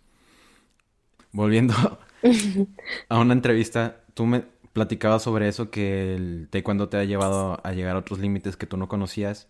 [1.32, 1.74] Volviendo
[3.10, 7.72] a una entrevista, tú me platicabas sobre eso, que el taekwondo te ha llevado a
[7.74, 9.48] llegar a otros límites que tú no conocías,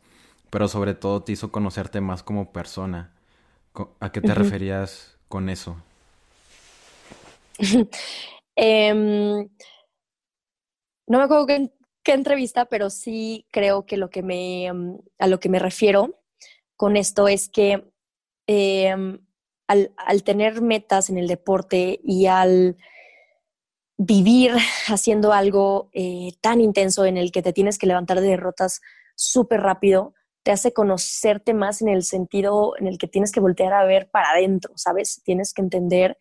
[0.49, 3.11] pero sobre todo te hizo conocerte más como persona.
[3.99, 5.77] ¿A qué te referías con eso?
[8.53, 9.47] Em,
[11.07, 11.71] no me acuerdo que
[12.03, 16.21] qué entrevista, pero sí creo que lo que me, mm, a lo que me refiero
[16.75, 17.91] con esto es que
[18.47, 19.19] em,
[19.67, 22.75] al, tener metas en el deporte y al
[23.97, 24.51] vivir
[24.87, 28.81] haciendo algo eh, tan intenso en el que te tienes que levantar de derrotas
[29.15, 33.73] súper rápido, te hace conocerte más en el sentido en el que tienes que voltear
[33.73, 35.21] a ver para adentro, ¿sabes?
[35.23, 36.17] Tienes que entender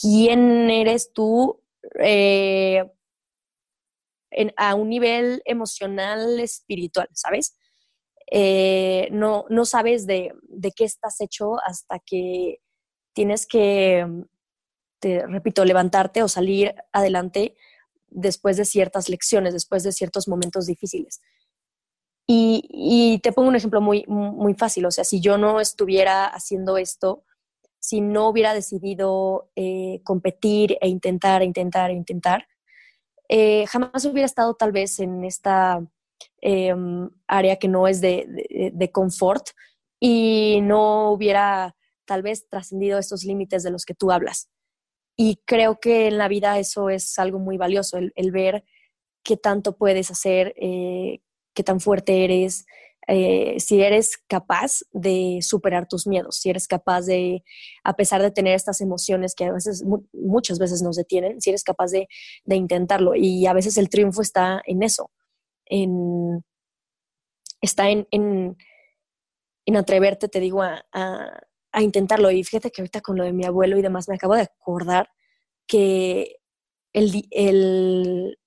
[0.00, 1.62] quién eres tú
[2.00, 2.90] eh,
[4.56, 7.56] a un nivel emocional, espiritual, ¿sabes?
[8.30, 10.32] Eh, no, no sabes de,
[10.76, 12.58] qué estás hecho hasta que
[13.12, 14.06] tienes que,
[15.00, 17.56] te repito, levantarte o salir adelante
[18.08, 21.20] después de ciertas lecciones, después de ciertos momentos difíciles.
[22.32, 26.78] Y, te pongo un ejemplo muy, muy fácil, o sea, si yo no estuviera haciendo
[26.78, 27.24] esto,
[27.80, 32.46] si no hubiera decidido eh, competir e intentar, e intentar, e intentar,
[33.32, 35.80] eh, jamás hubiera estado tal vez en esta
[36.40, 39.50] em, área que no es de, confort
[40.00, 44.50] y no hubiera tal vez trascendido estos límites de los que tú hablas.
[45.16, 48.64] Y creo que en la vida eso es algo muy valioso, el, ver
[49.22, 51.20] qué tanto puedes hacer, eh,
[51.54, 52.66] qué tan fuerte eres,
[53.12, 57.42] eh, si eres capaz de superar tus miedos, si eres capaz de,
[57.82, 61.64] a pesar de tener estas emociones que a veces, muchas veces nos detienen, si eres
[61.64, 62.06] capaz de,
[62.46, 63.16] intentarlo.
[63.16, 65.10] Y a veces el triunfo está en eso,
[67.60, 68.56] está en, en,
[69.76, 72.30] atreverte, te digo, a, a, intentarlo.
[72.30, 75.08] Y fíjate que ahorita con lo de mi abuelo y demás, me acabo de acordar
[75.66, 76.36] que
[76.92, 78.38] el, el,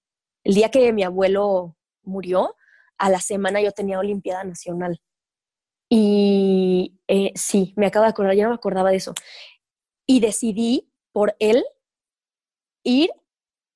[0.45, 2.55] el día que mi abuelo murió,
[2.97, 4.99] a la semana yo tenía Olimpiada Nacional.
[5.89, 9.13] Y eh, sí, me acabo de acordar, ya no me acordaba de eso.
[10.07, 11.63] Y decidí por él
[12.83, 13.11] ir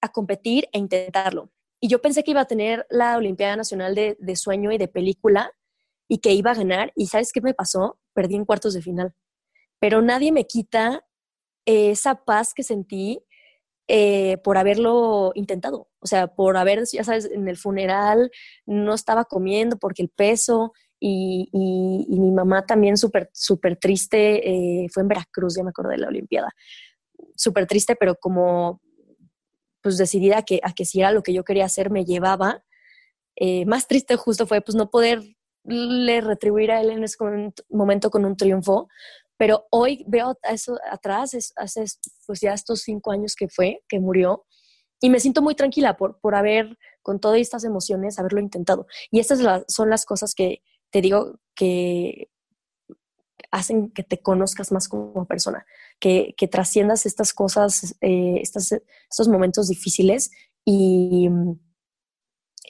[0.01, 1.51] a competir e intentarlo.
[1.80, 5.51] Y yo pensé que iba a tener la Olimpiada Nacional de, sueño y de película
[6.08, 6.91] y que iba a ganar.
[6.95, 7.99] ¿Y sabes qué me pasó?
[8.13, 9.13] Perdí en cuartos de final.
[9.80, 11.06] Pero nadie me quita
[11.65, 13.23] esa paz que sentí
[13.88, 15.88] eh, por haberlo intentado.
[16.00, 18.32] O sea, por haber, ya sabes, en el funeral
[18.65, 24.50] no estaba comiendo porque el peso y, mi mamá también súper, súper triste,
[24.84, 26.50] eh, fue en Veracruz, ya me acuerdo de la Olimpiada,
[27.36, 28.82] súper triste, pero como
[29.82, 32.63] pues decidida a que, a que si era lo que yo quería hacer me llevaba.
[33.36, 37.17] Eh, más triste justo fue pues no poderle retribuir a él en ese
[37.69, 38.89] momento con un triunfo,
[39.38, 41.86] pero hoy veo eso atrás, hace
[42.26, 44.45] pues ya estos cinco años que fue, que murió,
[45.00, 48.88] y me siento muy tranquila por, por haber, con todas estas emociones, haberlo intentado.
[49.12, 52.30] Y estas son las cosas que te digo que,
[53.52, 55.65] hacen que te conozcas más como persona,
[56.00, 60.32] que, que trasciendas estas cosas, eh, estos momentos difíciles
[60.65, 61.30] y,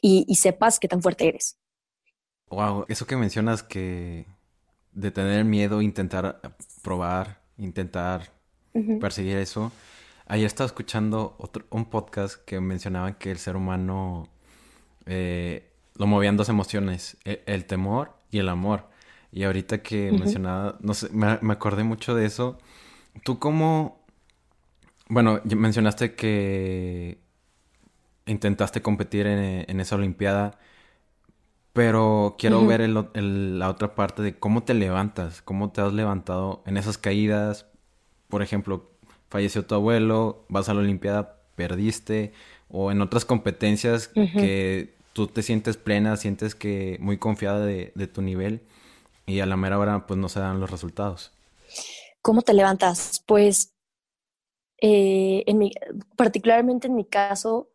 [0.01, 1.59] y, sepas qué tan fuerte eres.
[2.49, 4.25] Wow, eso que mencionas que
[4.97, 6.41] de tener miedo, intentar
[6.81, 8.31] probar, intentar
[8.99, 9.71] perseguir eso.
[10.25, 14.27] Ayer estaba escuchando otro, un podcast que mencionaba que el ser humano
[15.05, 18.89] eh, lo movían dos emociones, el, el, temor y el amor.
[19.31, 22.57] Y ahorita que mencionaba, no sé, me, acordé mucho de eso.
[23.23, 24.03] ¿Tú cómo,
[25.09, 27.19] bueno, mencionaste que
[28.25, 30.57] intentaste competir en, esa Olimpiada,
[31.77, 36.75] pero quiero ver la otra parte de cómo te levantas, cómo te has levantado en
[36.75, 37.67] esas caídas.
[38.29, 38.89] Por ejemplo,
[39.29, 42.33] falleció tu abuelo, vas a la Olimpiada, perdiste,
[42.67, 48.07] o en otras competencias que tú te sientes plena, sientes que muy confiada de, de
[48.07, 48.63] tu nivel
[49.27, 51.31] y a la mera hora pues no se dan los resultados.
[52.23, 53.23] ¿Cómo te levantas?
[53.27, 53.75] Pues
[54.81, 55.73] eh, en mi,
[56.15, 57.69] particularmente en mi caso,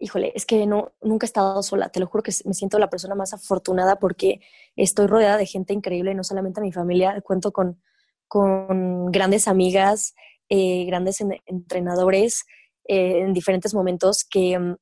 [0.00, 2.90] híjole, es que no, nunca he estado sola, te lo juro que me siento la
[2.90, 4.40] persona más afortunada porque
[4.74, 7.80] estoy rodeada de gente increíble, no solamente mi familia, cuento con,
[8.26, 10.14] con grandes amigas,
[10.48, 12.44] eh, grandes entrenadores
[12.88, 14.76] eh, en diferentes momentos que mm,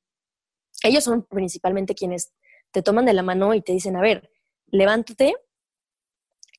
[0.84, 2.32] ellos son principalmente quienes
[2.70, 4.30] te toman de la mano y te dicen, a ver,
[4.66, 5.34] levántate,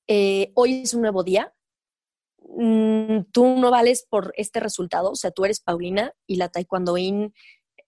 [0.07, 1.53] eh, hoy es un nuevo día,
[2.39, 7.33] mm, tú no vales por este resultado, o sea, tú eres Paulina y la taekwondoín,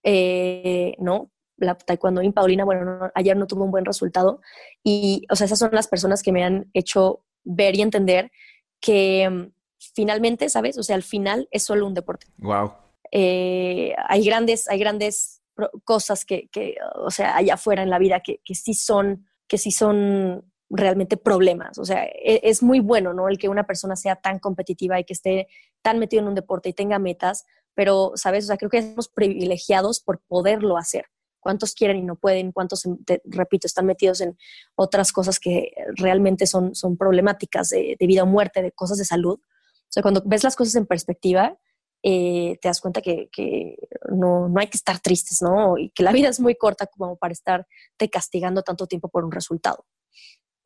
[0.04, 1.32] eh, ¿no?
[1.58, 4.42] La taekwondoín Paulina, bueno, ayer no tuvo un buen resultado
[4.84, 8.32] y, o sea, esas son las personas que me han hecho ver y entender
[8.80, 9.52] que mm,
[9.94, 10.78] finalmente, ¿sabes?
[10.78, 12.28] O sea, al final es solo un deporte.
[12.38, 12.74] Wow.
[13.12, 15.42] Eh, hay grandes, hay grandes
[15.84, 19.58] cosas que, que, o sea, allá afuera en la vida que, que sí son, que
[19.58, 21.78] sí son realmente problemas.
[21.78, 23.28] O sea, e, es, muy bueno, ¿no?
[23.28, 25.48] El que una persona sea tan competitiva y que esté
[25.82, 28.46] tan metido en un deporte y tenga metas, pero, ¿sabes?
[28.46, 31.06] O sea, creo que somos privilegiados por poderlo hacer.
[31.40, 32.52] ¿Cuántos quieren y no pueden?
[32.52, 32.88] ¿Cuántos,
[33.26, 34.38] repito, están metidos en
[34.76, 39.40] otras cosas que realmente son, son problemáticas de, vida o muerte, de cosas de salud?
[39.40, 41.58] O sea, cuando ves las cosas en perspectiva,
[42.04, 43.76] eh, te das cuenta que, que
[44.12, 45.78] no, no, hay que estar tristes, ¿no?
[45.78, 49.26] Y que la vida es muy corta como para estar te castigando tanto tiempo por
[49.26, 49.86] un resultado.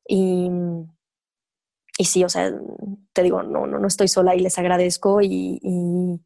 [0.07, 0.49] Y,
[1.97, 2.53] y sí, o sea,
[3.13, 6.21] te digo, no, no, no estoy sola y les agradezco y, y,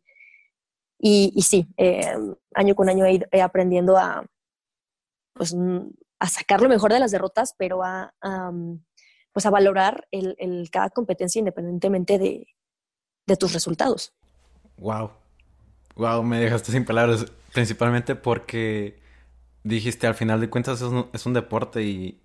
[1.00, 2.14] y, sí, eh,
[2.54, 4.26] año con año he, aprendiendo a,
[5.34, 5.56] pues,
[6.20, 8.14] a sacar lo mejor de las derrotas, pero a,
[9.32, 12.48] pues a valorar el, cada competencia independientemente de,
[13.26, 14.14] de tus resultados.
[14.78, 15.12] Wow.
[15.96, 19.00] Wow, me dejaste sin palabras, principalmente porque
[19.64, 22.20] dijiste al final de cuentas es un, es un deporte y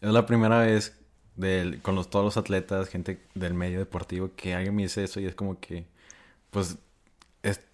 [0.00, 0.96] es la primera vez
[1.82, 5.26] con los, todos los atletas, gente del medio deportivo, que alguien me dice eso y
[5.26, 5.86] es como que,
[6.50, 6.78] pues, es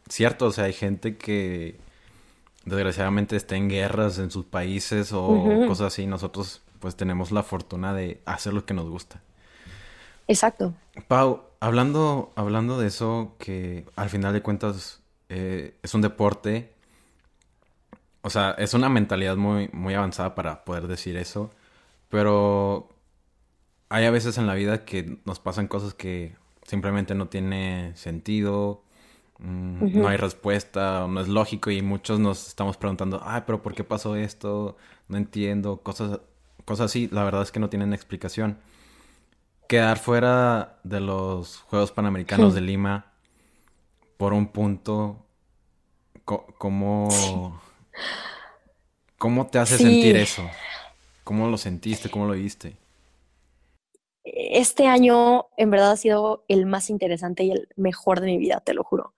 [0.09, 1.79] cierto, o sea, hay gente que
[2.65, 6.07] desgraciadamente está en guerras en sus países o cosas así.
[6.07, 9.21] Nosotros, pues, tenemos la fortuna de hacer lo que nos gusta.
[10.29, 10.75] Exacto.
[11.09, 16.73] Pau, hablando, hablando de eso, que al final de cuentas eh, es un deporte,
[18.23, 21.51] o sea, es una mentalidad muy, muy avanzada para poder decir eso.
[22.09, 22.89] Pero
[23.89, 28.83] hay a veces en la vida que nos pasan cosas que simplemente no tiene sentido,
[29.39, 33.75] mm, no hay respuesta, no es lógico y muchos nos estamos preguntando, ay, pero ¿por
[33.75, 34.77] qué pasó esto?
[35.09, 36.21] No entiendo, cosas,
[36.65, 38.59] cosas así, la verdad es que no tienen explicación.
[39.69, 43.13] Quedar fuera de los Juegos Panamericanos de Lima
[44.17, 45.27] por un punto,
[46.25, 47.61] ¿cómo,
[49.19, 50.49] cómo te hace sentir eso?
[51.25, 52.09] ¿Cómo lo sentiste?
[52.09, 52.77] ¿Cómo lo viste?
[54.57, 58.63] Este año en verdad ha sido el más interesante y el mejor de mi vida,
[58.65, 59.13] te lo juro.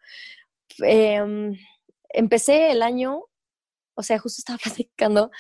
[0.82, 1.56] Em,
[2.08, 3.22] empecé el año,
[3.94, 5.30] o sea, justo estaba platicando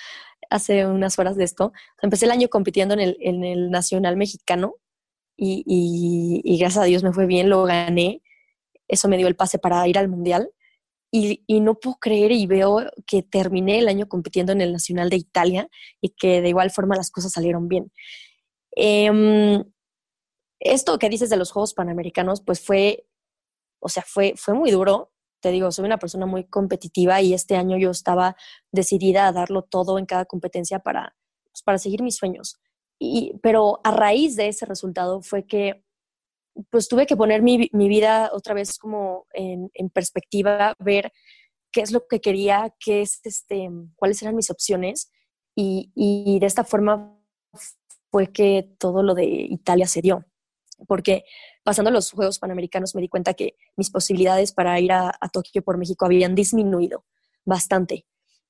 [0.50, 1.72] hace unas horas de esto.
[2.00, 4.76] Empecé el año compitiendo en el, en Nacional Mexicano
[5.36, 8.22] y, y, gracias a Dios me fue bien, lo gané.
[8.86, 10.48] Eso me dio el pase para ir al Mundial.
[11.10, 15.16] Y, no puedo creer y veo que terminé el año compitiendo en el Nacional de
[15.16, 15.68] Italia
[16.00, 17.90] y que de igual forma las cosas salieron bien.
[18.76, 19.64] Em,
[20.60, 23.06] esto que dices de los Juegos Panamericanos, pues fue,
[23.80, 25.12] o sea, fue, fue muy duro.
[25.40, 28.36] Te digo, soy una persona muy competitiva y este año yo estaba
[28.72, 31.16] decidida a darlo todo en cada competencia para,
[31.52, 32.60] pues, para seguir mis sueños.
[32.98, 35.84] Y, pero a raíz de ese resultado fue que
[36.70, 41.12] pues tuve que poner mi, mi vida otra vez como en, en, perspectiva, ver
[41.70, 45.12] qué es lo que quería, qué es este, cuáles eran mis opciones
[45.54, 47.16] y, y de esta forma
[48.10, 50.24] fue que todo lo de Italia se dio.
[50.86, 51.24] Porque
[51.62, 55.78] pasando los Juegos Panamericanos me di cuenta que mis posibilidades para ir a, Tokio por
[55.78, 57.04] México habían disminuido
[57.44, 58.06] bastante,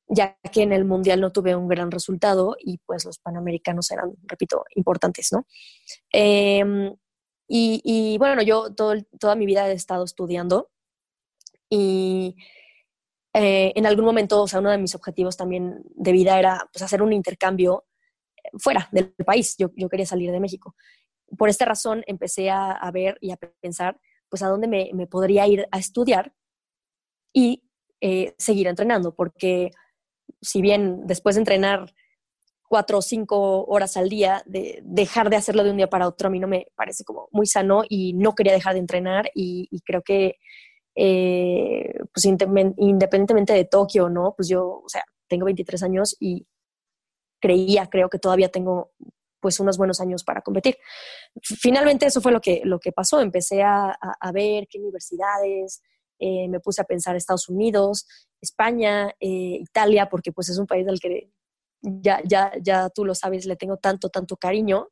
[0.06, 4.14] ya que en el Mundial no tuve un gran resultado y pues los Panamericanos eran,
[4.24, 5.46] repito, importantes, ¿no?
[6.12, 6.94] Em,
[7.50, 10.70] y, bueno, yo toda mi vida he estado estudiando
[11.70, 12.36] y
[13.32, 16.82] eh, en algún momento, o sea, uno de mis objetivos también de vida era pues,
[16.82, 17.86] hacer un intercambio
[18.58, 19.54] fuera del país.
[19.58, 20.74] Yo, yo quería salir de México.
[21.36, 25.46] Por esta razón empecé a, ver y a pensar, pues, a dónde me, me podría
[25.46, 26.32] ir a estudiar
[27.32, 27.64] y
[28.00, 29.70] eh, seguir entrenando, porque
[30.40, 31.92] si bien después de entrenar
[32.68, 36.28] cuatro o cinco horas al día, de dejar de hacerlo de un día para otro
[36.28, 39.80] a mí no me parece como muy sano y no quería dejar de entrenar y
[39.86, 40.36] creo que
[41.00, 44.34] eh, pues independientemente de Tokio, ¿no?
[44.36, 46.44] Pues yo, o sea, tengo 23 años y
[47.40, 48.90] creía, creo que todavía tengo
[49.40, 50.76] pues unos buenos años para competir.
[51.42, 53.20] Finalmente eso fue lo que, lo que pasó.
[53.20, 53.96] Empecé a,
[54.32, 55.82] ver qué universidades,
[56.18, 58.06] eh, me puse a pensar Estados Unidos,
[58.40, 61.30] España, eh, Italia, porque pues es un país al que
[61.80, 64.88] ya, ya, ya tú lo sabes, le tengo tanto, tanto cariño.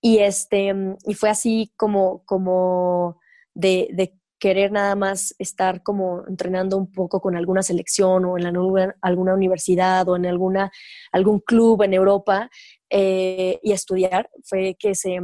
[0.00, 0.72] Y, este,
[1.04, 3.18] y fue así como, como
[3.54, 8.44] de, de querer nada más estar como entrenando un poco con alguna selección o en
[8.44, 10.70] la, alguna universidad o en alguna,
[11.12, 12.50] algún club en Europa
[12.90, 15.18] eh, y estudiar, fue que se,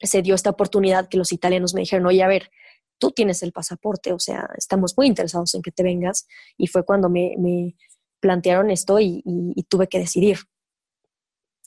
[0.00, 2.50] se dio esta oportunidad que los italianos me dijeron, oye, a ver,
[2.98, 6.26] tú tienes el pasaporte, o sea, estamos muy interesados en que te vengas.
[6.56, 7.76] Y fue cuando me, me
[8.20, 10.38] plantearon esto y, y, tuve que decidir.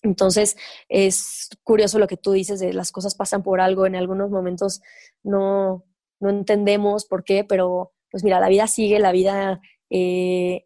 [0.01, 0.55] Entonces,
[0.87, 4.81] es curioso lo que tú dices de las cosas pasan por algo, en algunos momentos
[5.23, 5.85] no,
[6.19, 10.65] no entendemos por qué, pero pues mira, la vida sigue, la vida eh,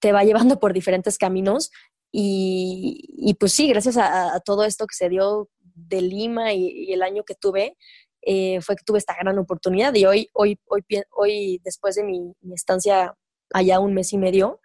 [0.00, 1.70] te va llevando por diferentes caminos
[2.18, 7.24] y, pues sí, gracias a, todo esto que se dio de Lima y, el año
[7.24, 7.76] que tuve,
[8.22, 12.32] eh, fue que tuve esta gran oportunidad y hoy, hoy, hoy, hoy después de mi,
[12.54, 13.14] estancia
[13.52, 14.62] allá un mes y medio,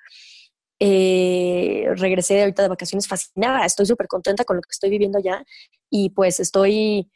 [0.79, 5.17] eh, regresé de ahorita de vacaciones fascinada, estoy súper contenta con lo que estoy viviendo
[5.17, 5.43] allá
[5.89, 7.11] y pues estoy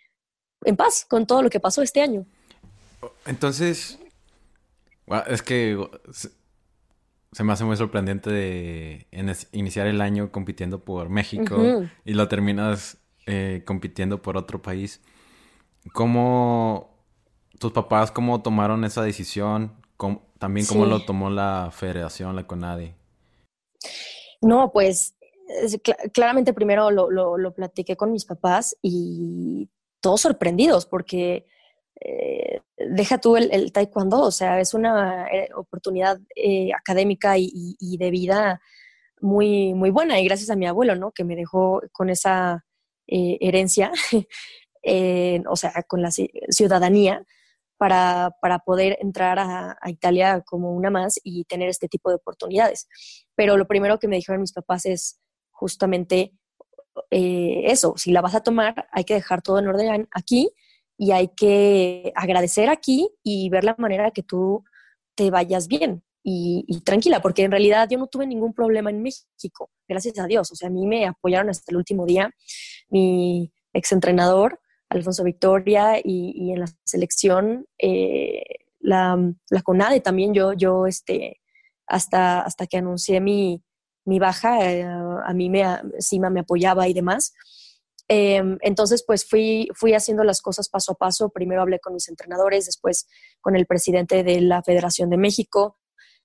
[0.65, 2.26] en paz con todo lo que pasó este año.
[3.26, 4.00] Entonces,
[5.28, 5.78] es que
[7.36, 9.08] se me hace muy sorprendente de
[9.52, 15.02] iniciar el año compitiendo por México y lo terminas eh, compitiendo por otro país.
[15.91, 16.98] ¿Cómo
[17.60, 19.74] tus papás cómo tomaron esa decisión?
[20.39, 22.95] también cómo lo tomó la federación, la CONADE.
[24.41, 25.17] No, pues
[26.13, 29.69] claramente primero lo, lo, platiqué con mis papás y
[30.00, 31.48] todos sorprendidos porque
[32.01, 38.12] eh, deja tú el, taekwondo, o sea, es una eh, oportunidad eh, académica y, de
[38.12, 38.62] vida
[39.21, 41.12] muy, muy buena y gracias a mi abuelo, ¿no?
[41.12, 42.65] Que me dejó con esa
[43.08, 43.91] herencia,
[45.47, 47.23] o sea, con la ciudadanía
[47.77, 48.31] para,
[48.65, 52.88] poder entrar a, Italia como una más y tener este tipo de oportunidades.
[53.36, 55.19] Pero lo primero que me dijeron mis papás es
[55.51, 56.34] justamente
[57.10, 60.51] eso, si la vas a tomar, hay que dejar todo en orden aquí
[60.97, 64.63] y hay que agradecer aquí y ver la manera que tú
[65.15, 69.69] te vayas bien y, tranquila, porque en realidad yo no tuve ningún problema en México,
[69.88, 70.51] gracias a Dios.
[70.51, 72.31] O sea, a mí me apoyaron hasta el último día.
[72.89, 78.43] Mi exentrenador, Alfonso Victoria, y, en la selección, eh,
[78.79, 79.17] la,
[79.63, 81.41] CONADE también, yo, yo este,
[81.86, 83.63] hasta, hasta que anuncié mi,
[84.03, 87.34] mi baja, eh, a mí me, encima me apoyaba y demás.
[88.08, 91.30] Em, entonces, pues fui, fui haciendo las cosas paso a paso.
[91.30, 93.08] Primero hablé con mis entrenadores, después
[93.41, 95.78] con el presidente de la Federación de México.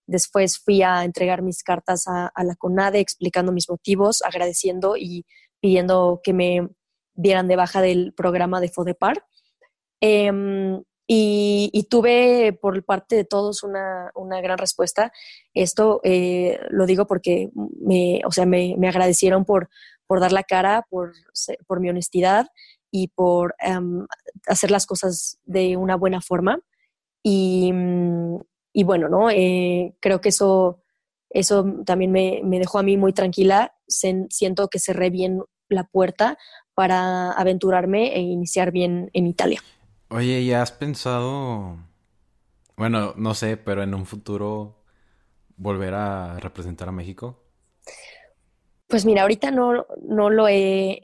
[0.07, 5.25] Después fui a entregar mis cartas a, la CONADE explicando mis motivos, agradeciendo y
[5.61, 6.69] pidiendo que me
[7.15, 9.25] dieran de baja del programa de FODEPAR.
[10.01, 14.13] Em, y, tuve por parte de todos una,
[14.43, 15.13] gran respuesta.
[15.55, 19.71] Esto eh, lo digo porque me, o sea, me agradecieron por,
[20.11, 21.13] por dar la cara, por,
[21.69, 22.49] por mi honestidad
[22.91, 24.09] y por em,
[24.49, 26.59] hacer las cosas de una buena forma.
[27.23, 28.41] Y, mm,
[28.73, 29.31] y bueno, ¿no?
[29.31, 30.83] Eh, creo que eso,
[31.29, 33.73] eso también me, me, dejó a mí muy tranquila.
[33.87, 36.37] siento que cerré bien la puerta
[36.75, 39.61] para aventurarme e iniciar bien en Italia.
[40.09, 41.79] Oye, ¿ya has pensado,
[42.77, 44.83] bueno, no sé, pero en un futuro
[45.57, 47.45] volver a representar a México?
[48.91, 51.01] Pues mira, ahorita no, no lo he,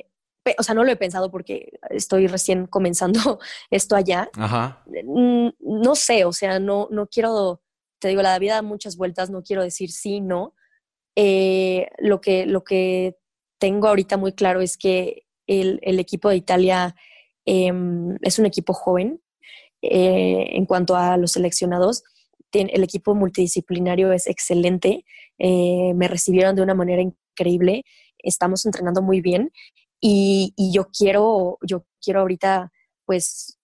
[0.58, 3.38] o sea, no lo he pensado porque estoy recién comenzando
[3.70, 4.28] esto allá.
[4.36, 4.84] Ajá.
[5.04, 7.62] Mm, no sé, o sea, no, no quiero,
[7.98, 10.54] te digo, la vida da muchas vueltas, no quiero decir sí, no.
[11.14, 13.16] Eh, lo, que, lo que
[13.58, 16.94] tengo ahorita muy claro es que el, equipo de Italia
[17.46, 19.22] Em, es un equipo joven.
[19.80, 22.02] Eh, en cuanto a los seleccionados,
[22.52, 25.04] el equipo multidisciplinario es excelente.
[25.38, 27.25] Eh, me recibieron de una manera increíble.
[28.18, 29.52] Estamos entrenando muy bien
[30.00, 32.72] y, y, yo quiero, yo quiero ahorita,
[33.04, 33.58] pues,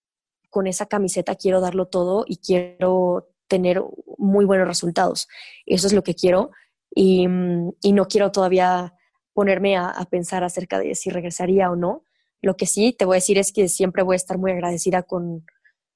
[0.51, 3.83] con esa camiseta quiero darlo todo y quiero tener
[4.19, 5.29] muy buenos resultados.
[5.67, 6.51] Eso es lo que quiero
[6.95, 7.27] y,
[7.83, 8.95] y no quiero todavía
[9.35, 12.05] ponerme a, a, pensar acerca de si regresaría o no.
[12.41, 15.03] Lo que sí te voy a decir es que siempre voy a estar muy agradecida
[15.03, 15.45] con,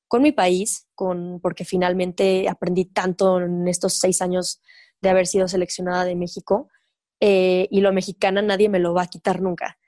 [0.09, 4.61] con mi país, con, porque finalmente aprendí tanto en estos seis años
[5.03, 6.69] de haber sido seleccionada de México
[7.21, 9.79] eh, y lo mexicana nadie me lo va a quitar nunca.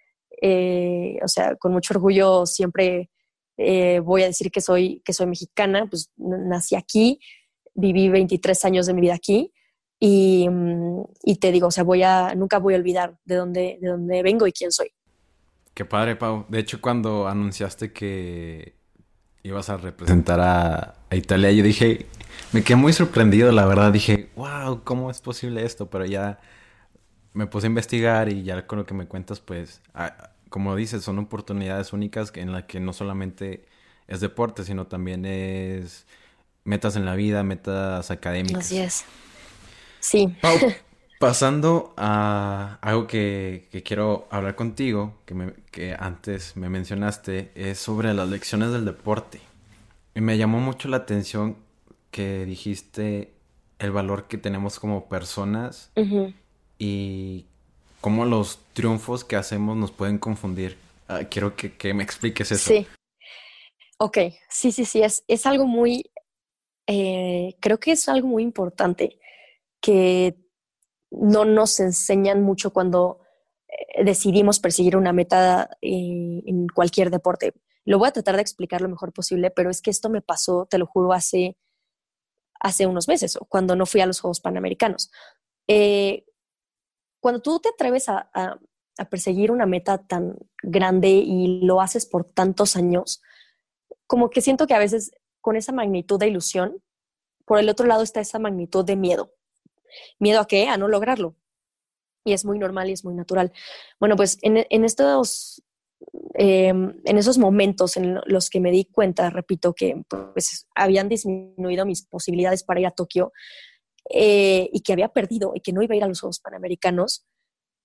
[0.41, 3.11] Eh, o sea, con mucho orgullo siempre
[3.57, 7.19] eh, voy a decir que soy, que soy mexicana, pues nací aquí,
[7.75, 9.53] viví 23 años de mi vida aquí
[9.99, 10.49] y,
[11.25, 14.23] y, te digo, o sea, voy a, nunca voy a olvidar de dónde, de dónde
[14.23, 14.93] vengo y quién soy.
[15.75, 16.47] Qué padre, Pau.
[16.49, 18.77] De hecho, cuando anunciaste que
[19.43, 22.07] ibas a representar a, a, Italia, yo dije,
[22.53, 23.93] me quedé muy sorprendido, la verdad.
[23.93, 25.91] Dije, wow, ¿cómo es posible esto?
[25.91, 26.39] Pero ya
[27.39, 29.81] me puse a investigar y ya con lo que me cuentas, pues,
[30.49, 33.65] como dices, son oportunidades únicas en las que no solamente
[34.09, 36.05] es deporte, sino también es
[36.65, 38.67] metas en la vida, metas académicas.
[38.67, 39.05] Así es.
[40.01, 40.35] Sí.
[41.21, 47.79] pasando a algo que, que, quiero hablar contigo, que, me, que antes me mencionaste, es
[47.79, 49.41] sobre las lecciones del deporte.
[50.13, 51.57] Y me llamó mucho la atención
[52.11, 53.33] que dijiste
[53.79, 55.93] el valor que tenemos como personas
[56.79, 57.45] y
[58.01, 60.77] cómo los triunfos que hacemos nos pueden confundir.
[61.09, 62.69] Uh, quiero que, que, me expliques eso.
[62.69, 62.87] Sí.
[63.99, 64.19] Ok,
[64.49, 66.11] sí, sí, sí, es, es algo muy,
[66.87, 69.19] eh, creo que es algo muy importante
[69.81, 70.37] que
[71.11, 73.21] no nos enseñan mucho cuando
[73.69, 77.55] eh, decidimos perseguir una meta eh, en cualquier deporte.
[77.85, 80.67] Lo voy a tratar de explicar lo mejor posible, pero es que esto me pasó,
[80.71, 81.57] te lo juro, hace,
[82.61, 85.11] hace unos meses, cuando no fui a los Juegos Panamericanos.
[85.67, 86.25] Eh,
[87.21, 88.59] cuando tú te atreves a, a,
[88.99, 93.23] a, perseguir una meta tan grande y lo haces por tantos años,
[94.07, 96.83] como que siento que a veces con esa magnitud de ilusión,
[97.45, 99.33] por el otro lado está esa magnitud de miedo.
[100.19, 100.69] ¿Miedo a qué?
[100.69, 101.35] A no lograrlo.
[102.25, 103.53] Y es muy normal y es muy natural.
[103.99, 105.63] Bueno, pues en, en estos,
[106.35, 111.87] eh, en esos momentos en los que me di cuenta, repito, que pues habían disminuido
[111.87, 113.33] mis posibilidades para ir a Tokio
[114.11, 117.27] eh, y que había perdido y que no iba a ir a los Juegos Panamericanos,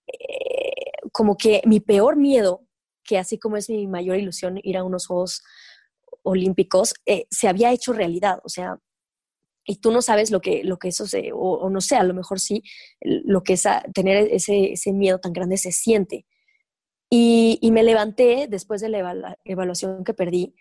[0.08, 2.66] eh, como que mi peor miedo,
[3.04, 5.44] que así como es mi mayor ilusión ir a unos Juegos
[6.24, 8.40] Olímpicos, eh, se había hecho realidad.
[8.44, 8.80] O sea,
[9.66, 12.04] y tú no sabes lo que, lo que eso se, o, o, no sé, a
[12.04, 12.64] lo mejor sí,
[13.02, 16.26] lo que es a, tener ese, ese, miedo tan grande se siente.
[17.10, 20.56] Y, y me levanté después de la evalu evaluación que perdí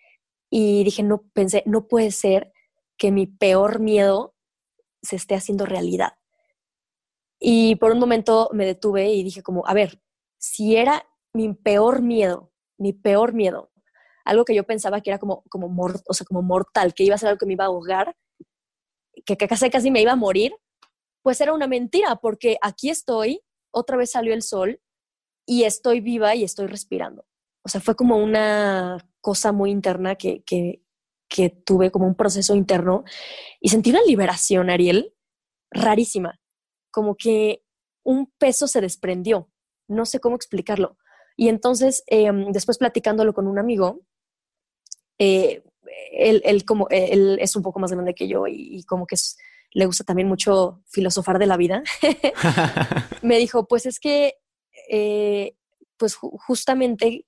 [0.51, 2.53] y dije, no, pensé, no puede ser
[2.99, 4.32] que mi peor miedo
[5.03, 6.15] se esté haciendo realidad.
[7.39, 10.01] Y por un momento me detuve y dije como, a ver,
[10.39, 13.73] si era mi peor miedo, mi peor miedo,
[14.25, 17.15] algo que yo pensaba que era como, como, mort o sea, como mortal, que iba
[17.15, 18.17] a ser algo que me iba a ahogar,
[19.27, 20.55] que casi, casi me iba a morir,
[21.23, 23.41] pues era una mentira, porque aquí estoy,
[23.73, 24.81] otra vez salió el sol
[25.47, 27.25] y estoy viva y estoy respirando.
[27.65, 30.82] O sea, fue como una cosa muy interna que, que,
[31.33, 33.05] que tuve, como un proceso interno,
[33.59, 35.15] y sentí una liberación, Ariel,
[35.71, 36.39] rarísima,
[36.91, 37.65] como que
[38.05, 39.51] un peso se desprendió,
[39.89, 40.99] no sé cómo explicarlo.
[41.37, 44.03] Y entonces, eh, después platicándolo con un amigo,
[45.19, 45.63] eh,
[46.13, 49.15] él, él, como, él es un poco más grande que yo y, y como que
[49.15, 49.39] es,
[49.71, 51.83] le gusta también mucho filosofar de la vida,
[53.23, 54.35] me dijo, pues es que,
[54.91, 55.57] eh,
[55.97, 57.25] pues justamente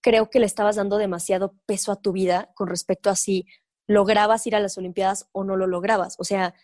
[0.00, 3.46] creo que le estabas dando demasiado peso a tu vida con respecto a si
[3.86, 6.16] lograbas ir a las Olimpiadas o no lo lograbas.
[6.18, 6.54] O sea,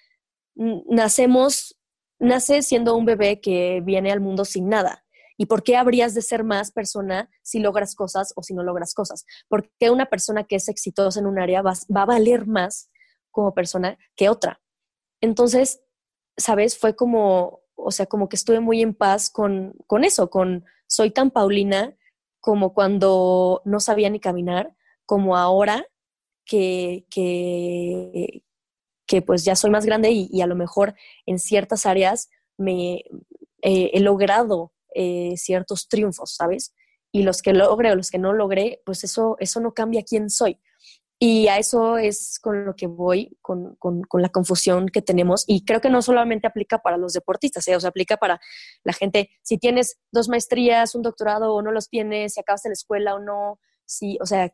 [0.55, 1.78] nacemos,
[2.18, 5.05] nace siendo un bebé que viene al mundo sin nada.
[5.37, 8.95] ¿Y por qué habrías de ser más persona si logras cosas o si no logras
[8.95, 9.26] cosas?
[9.49, 12.91] Porque una persona que es exitosa en un área va, va a valer más
[13.30, 14.62] como persona que otra.
[15.20, 15.82] Entonces,
[16.39, 16.78] ¿sabes?
[16.78, 21.11] Fue como, o sea, como que estuve muy en paz con, con eso, con soy
[21.11, 21.97] tan Paulina
[22.47, 24.72] como cuando no sabía ni caminar,
[25.05, 25.84] como ahora
[26.44, 28.44] que, que,
[29.05, 30.94] que pues ya soy más grande y, a lo mejor
[31.26, 32.99] en ciertas áreas me
[33.62, 36.72] eh, he logrado eh, ciertos triunfos, ¿sabes?
[37.11, 40.30] Y los que logré o los que no logré, pues eso, eso no cambia quién
[40.30, 40.61] soy.
[41.19, 45.45] Y a eso es con lo que voy, con, con, con, la confusión que tenemos.
[45.47, 47.77] Y creo que no solamente aplica para los deportistas, ¿eh?
[47.77, 48.39] o sea, aplica para
[48.85, 49.31] la gente.
[49.43, 53.14] Si tienes dos maestrías, un doctorado o no los tienes, si acabas en la escuela
[53.14, 54.53] o no, si, o sea,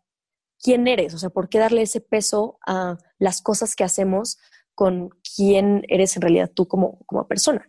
[0.60, 4.38] quién eres, o sea, por qué darle ese peso a las cosas que hacemos
[4.74, 7.68] con quién eres en realidad tú como, como persona.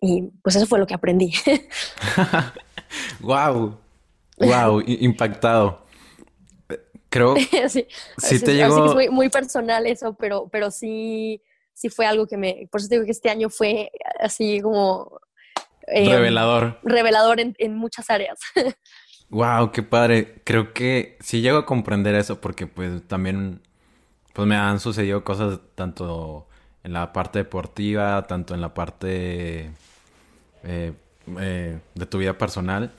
[0.00, 1.32] Y pues eso fue lo que aprendí.
[3.20, 3.78] wow,
[4.38, 5.87] wow, impactado.
[7.08, 7.36] Creo
[7.68, 7.86] sí,
[8.18, 8.84] sí te llegó...
[8.84, 11.42] Así que es muy, personal eso, pero, pero sí,
[11.72, 12.68] sí fue algo que me...
[12.70, 13.90] Por eso digo que este año fue
[14.20, 15.20] así como...
[15.86, 16.78] Em, revelador.
[16.82, 18.38] Revelador en, en muchas áreas.
[19.30, 20.42] wow, qué padre.
[20.44, 23.62] Creo que sí llego a comprender eso porque pues también
[24.38, 26.46] pues me han sucedido cosas tanto
[26.84, 29.72] en la parte deportiva, tanto en la parte
[30.62, 30.92] eh,
[31.40, 32.92] eh, de tu vida personal,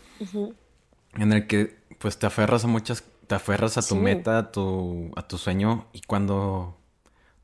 [1.14, 5.12] en el que pues te aferras a muchas, te aferras a tu meta, a tu,
[5.16, 6.76] a tu sueño y cuando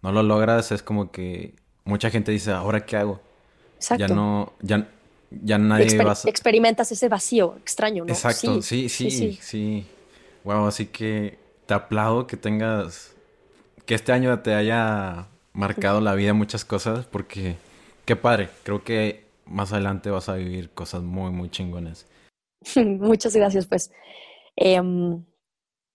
[0.01, 3.21] no lo logras es como que mucha gente dice, ¿ahora qué hago?
[3.75, 4.07] Exacto.
[4.07, 4.89] Ya no, ya,
[5.29, 6.17] ya nadie va a...
[6.27, 8.11] Experimentas ese vacío extraño, ¿no?
[8.11, 9.85] Exacto, sí sí, sí, sí,
[10.43, 13.13] Wow, así que te aplaudo que tengas,
[13.85, 17.57] que este año te haya marcado la vida muchas cosas porque
[18.05, 22.07] qué padre, creo que más adelante vas a vivir cosas muy, muy chingonas.
[22.75, 23.91] Muchas gracias, pues.
[24.55, 25.23] Em,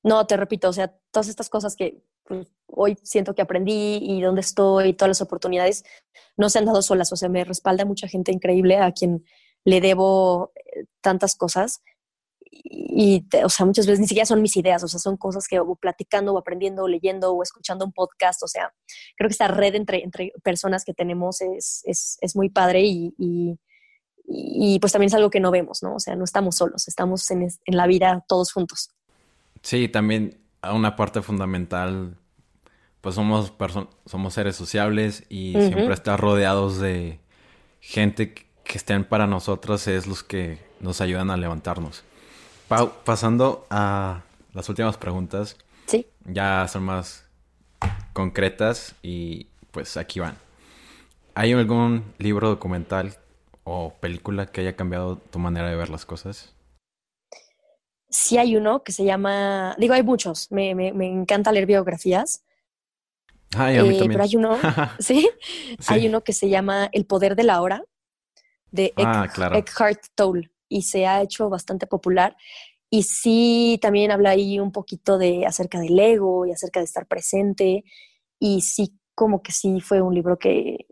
[0.02, 4.22] no, te repito, o sea, todas estas cosas que pues, hoy siento que aprendí y
[4.22, 5.84] dónde estoy, todas las oportunidades,
[6.36, 9.24] no se han dado solas, o sea, me respalda mucha gente increíble a quien
[9.64, 11.82] le debo eh, tantas cosas
[12.50, 15.60] y, o sea, muchas veces ni siquiera son mis ideas, o sea, son cosas que
[15.60, 18.72] o platicando o aprendiendo o leyendo o escuchando un podcast, o sea,
[19.16, 23.14] creo que esta red entre, entre personas que tenemos es, es, es muy padre y,
[23.18, 23.58] y,
[24.26, 25.94] y, pues también es algo que no vemos, ¿no?
[25.96, 28.90] O sea, no estamos solos, estamos en, en la vida todos juntos.
[29.62, 32.16] Sí, también una parte fundamental,
[33.00, 33.52] pues somos,
[34.06, 37.20] somos seres sociables y siempre estar rodeados de
[37.80, 42.04] gente que estén para nosotros es los que nos ayudan a levantarnos.
[43.04, 45.56] Pasando a las últimas preguntas.
[45.86, 46.06] Sí.
[46.24, 47.24] Ya son más
[48.12, 50.36] concretas y pues aquí van.
[51.34, 53.16] ¿Hay algún libro documental
[53.64, 56.52] o película que haya cambiado tu manera de ver las cosas?
[58.10, 60.70] Sí hay uno que se llama, digo, hay muchos, me,
[61.06, 62.44] encanta leer biografías.
[63.56, 64.10] Ay, a mí eh, también.
[64.12, 64.58] Pero hay uno,
[64.98, 65.30] ¿sí?
[65.86, 67.84] Hay uno que se llama El poder de la hora,
[68.70, 72.36] de ah, Eckhart Tolle y se ha hecho bastante popular.
[72.88, 77.06] Y sí, también habla ahí un poquito de acerca del ego y acerca de estar
[77.06, 77.84] presente.
[78.38, 80.86] Y sí, como que sí fue un libro que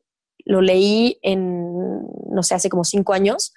[0.44, 3.52] lo leí en, no sé, hace como cinco años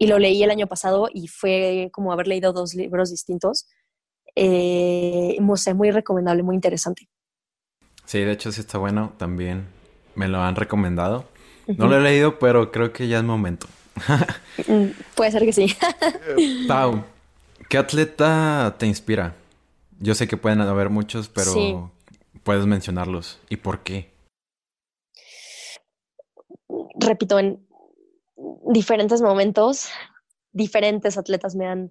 [0.00, 3.68] y lo leí el año pasado y fue como haber leído dos libros distintos.
[4.34, 7.06] Eh, no sé, muy recomendable, muy interesante.
[8.06, 9.66] Sí, de hecho sí está bueno, también
[10.14, 11.26] me lo han recomendado.
[11.66, 13.68] No lo he leído, pero creo que ya es momento.
[14.66, 15.74] Mm, puede ser que sí.
[16.68, 17.04] Pau,
[17.68, 19.36] ¿qué atleta te inspira?
[20.00, 21.90] Yo sé que pueden haber muchos, pero
[22.42, 23.38] puedes mencionarlos.
[23.48, 24.10] ¿Y por qué?
[26.98, 27.64] Repito, en
[28.72, 29.88] diferentes momentos,
[30.52, 31.90] diferentes atletas me han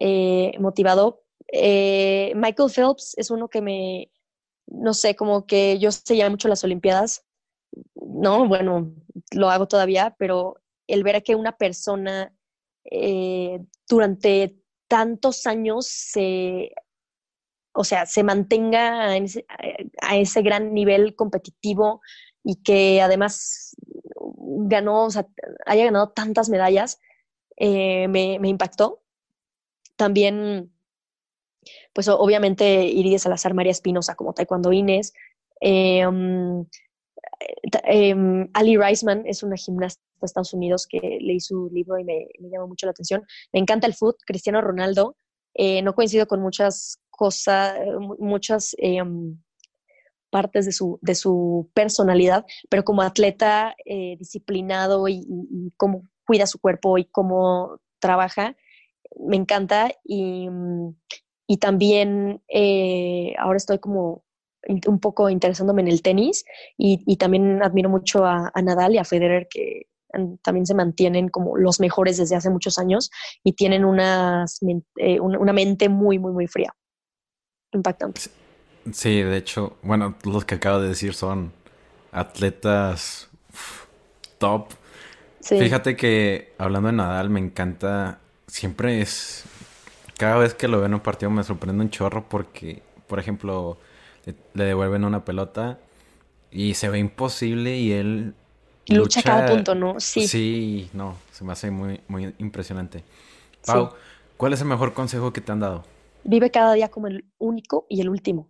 [0.00, 1.22] eh, motivado.
[1.48, 4.10] Eh, Michael Phelps es uno que me,
[4.66, 7.24] no sé, como que yo seguía mucho las Olimpiadas.
[7.94, 8.92] No, bueno,
[9.32, 12.34] lo hago todavía, pero el ver a que una persona
[12.84, 14.56] eh, durante
[14.88, 16.72] tantos años se,
[17.72, 19.16] o sea, se mantenga a
[20.16, 22.00] ese, gran nivel competitivo
[22.44, 23.76] y que además
[24.68, 25.26] ganó, o sea,
[25.66, 27.00] haya ganado tantas medallas,
[27.56, 29.02] eh, me, impactó.
[29.96, 30.72] También,
[31.92, 35.12] pues obviamente Iris Salazar, María Espinosa como Taekwondo Inés.
[35.60, 36.66] Eh, um,
[37.84, 42.28] Em, Ali Reisman es una gimnasta de Estados Unidos que leí su libro y me,
[42.38, 43.24] llamó mucho la atención.
[43.52, 45.16] Me encanta el foot, Cristiano Ronaldo.
[45.54, 47.78] Eh, no coincido con muchas cosas,
[48.18, 49.38] muchas em,
[50.32, 55.26] partes de su, de su personalidad, pero como atleta eh, disciplinado y,
[55.76, 58.56] cómo cuida su cuerpo y cómo trabaja,
[59.20, 59.92] me encanta.
[60.02, 60.48] Y,
[61.46, 64.24] y también eh, ahora estoy como
[64.86, 66.44] un poco interesándome en el tenis
[66.78, 69.82] y, también admiro mucho a, Nadal y a Federer que
[70.42, 73.10] también se mantienen como los mejores desde hace muchos años
[73.44, 76.74] y tienen eh, una mente muy, muy, muy fría.
[77.72, 78.41] Impactante.
[78.90, 81.52] Sí, de hecho, bueno, los que acabo de decir son
[82.10, 83.28] atletas
[84.38, 84.68] top.
[85.40, 89.44] Fíjate que hablando de Nadal, me encanta, siempre es,
[90.18, 93.76] cada vez que lo veo en un partido me sorprende un chorro porque, por ejemplo,
[94.54, 95.78] le, devuelven una pelota
[96.50, 98.34] y se ve imposible y él
[98.88, 99.98] lucha, cada punto, ¿no?
[99.98, 100.28] Sí.
[100.28, 103.02] Sí, no, se me hace muy, muy impresionante.
[103.66, 103.90] Pau,
[104.36, 105.84] ¿cuál es el mejor consejo que te han dado?
[106.24, 108.48] vive cada día como el único y el último.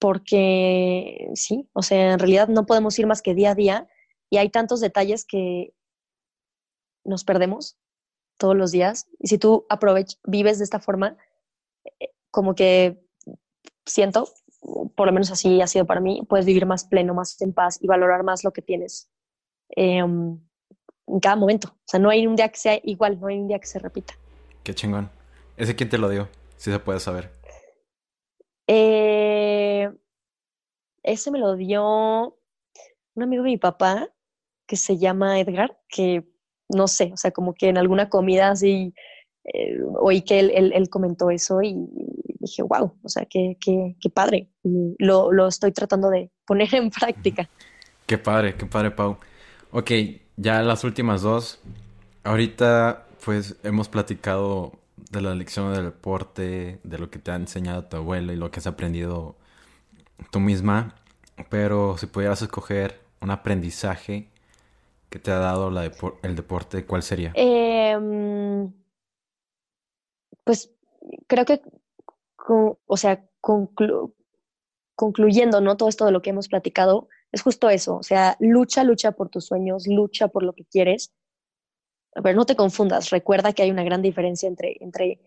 [0.00, 3.88] Porque sí, o sea, en realidad no podemos ir más que día a día
[4.30, 5.74] y hay tantos detalles que
[7.04, 7.78] nos perdemos
[8.38, 9.06] todos los días.
[9.18, 9.66] Y si tú
[10.24, 11.16] vives de esta forma,
[12.00, 13.04] eh, como que
[13.84, 14.28] siento,
[14.94, 17.78] por lo menos así ha sido para mí, puedes vivir más pleno, más en paz
[17.80, 19.10] y valorar más lo que tienes
[19.70, 20.40] em,
[21.06, 21.68] en cada momento.
[21.68, 23.78] O sea, no hay un día que sea igual, no hay un día que se
[23.78, 24.14] repita.
[24.62, 25.10] Qué chingón.
[25.56, 26.28] ¿Ese quién te lo dio?
[26.56, 27.30] Si se puede saber.
[28.72, 29.90] Eh,
[31.02, 32.38] ese me lo dio
[33.14, 34.08] un amigo de mi papá
[34.68, 36.24] que se llama Edgar, que
[36.68, 38.94] no sé, o sea, como que en alguna comida así
[39.42, 41.74] eh, oí que él, comentó eso y
[42.38, 44.48] dije, wow, o sea, qué, qué, qué padre.
[44.62, 47.50] lo, lo, estoy tratando de poner en práctica.
[48.06, 49.18] Qué padre, qué padre, Pau.
[49.72, 49.90] Ok,
[50.36, 51.60] ya las últimas dos.
[52.22, 54.79] Ahorita, pues, hemos platicado
[55.10, 58.50] de la lección del deporte, de lo que te ha enseñado tu abuelo y lo
[58.50, 59.36] que has aprendido
[60.30, 60.94] tú misma.
[61.48, 64.30] Pero si pudieras escoger un aprendizaje
[65.08, 65.90] que te ha dado la
[66.22, 67.32] el deporte, ¿cuál sería?
[67.34, 68.72] Em,
[70.44, 70.70] pues
[71.26, 71.60] creo que,
[72.86, 73.28] o sea,
[74.94, 75.76] concluyendo, ¿no?
[75.76, 79.28] Todo esto de lo que hemos platicado, es justo eso, o sea, lucha, lucha por
[79.28, 81.12] tus sueños, lucha por lo que quieres,
[82.14, 85.20] pero no te confundas, recuerda que hay una gran diferencia entre, entre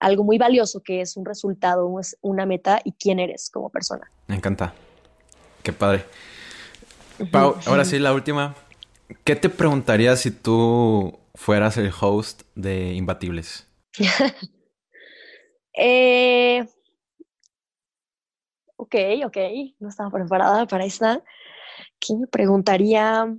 [0.00, 4.10] algo muy valioso que es un resultado, una meta y quién eres como persona.
[4.26, 4.74] Me encanta.
[5.62, 6.04] Qué padre.
[7.30, 8.54] Pau, ahora sí, la última.
[9.22, 13.66] ¿Qué te preguntarías si tú fueras el host de Imbatibles?
[15.74, 16.66] eh,
[18.76, 18.94] ok,
[19.26, 19.36] ok,
[19.78, 21.22] no estaba preparada para esta.
[22.00, 23.34] ¿Qué me preguntaría?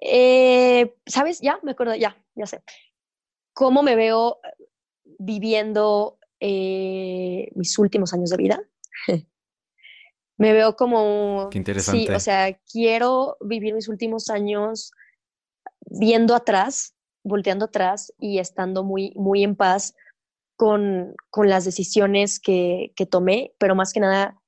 [0.00, 1.40] Eh, ¿Sabes?
[1.40, 2.62] Ya, me acuerdo, ya, ya sé.
[3.52, 4.40] ¿Cómo me veo
[5.18, 8.62] viviendo eh, mis últimos años de vida?
[10.38, 11.48] me veo como...
[11.50, 12.06] Qué interesante.
[12.06, 14.92] Sí, o sea, quiero vivir mis últimos años
[15.90, 19.94] viendo atrás, volteando atrás y estando muy, muy en paz
[20.56, 24.40] con, con las decisiones que, que, tomé, pero más que nada,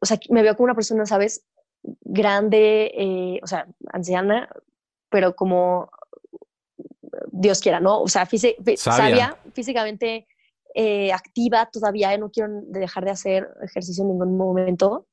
[0.00, 1.44] o sea, me veo como una persona, ¿sabes?
[1.82, 4.48] Grande, eh, o sea, anciana,
[5.10, 5.90] pero como
[7.30, 8.00] Dios quiera, ¿no?
[8.00, 8.28] O sea,
[8.76, 10.26] sabia, físicamente
[10.74, 15.06] eh, activa todavía, no quiero dejar de hacer ejercicio en ningún momento,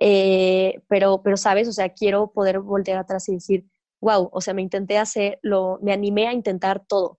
[0.00, 1.68] eh, pero, pero, ¿sabes?
[1.68, 3.66] O sea, quiero poder voltear atrás y decir,
[4.00, 7.18] wow, o sea, me intenté hacer, lo, me animé a intentar todo,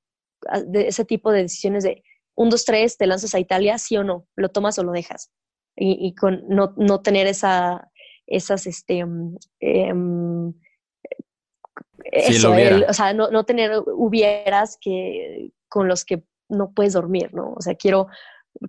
[0.67, 2.03] de ese tipo de decisiones de
[2.35, 5.31] un, dos, tres, te lanzas a Italia, sí o no, lo tomas o lo dejas.
[5.79, 7.91] Y, con no, no, tener esa,
[8.25, 9.05] esas, este,
[12.11, 12.53] eso,
[12.87, 17.53] o sea, no, no tener hubieras que, con los que no puedes dormir, ¿no?
[17.53, 18.07] O sea, quiero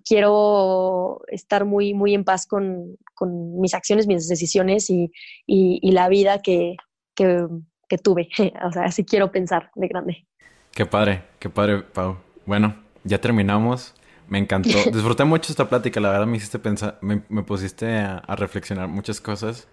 [0.05, 5.11] quiero estar muy, muy en paz con, con mis acciones, mis decisiones y,
[5.45, 6.75] y, la vida que,
[7.15, 7.47] que,
[7.87, 8.29] que, tuve.
[8.63, 10.27] O sea, así quiero pensar de grande.
[10.71, 12.17] Qué padre, qué padre, Pau.
[12.45, 13.95] Bueno, ya terminamos.
[14.27, 14.69] Me encantó.
[14.93, 15.99] Disfruté mucho esta plática.
[15.99, 19.67] La verdad me hiciste pensar, me, me pusiste a, a, reflexionar muchas cosas.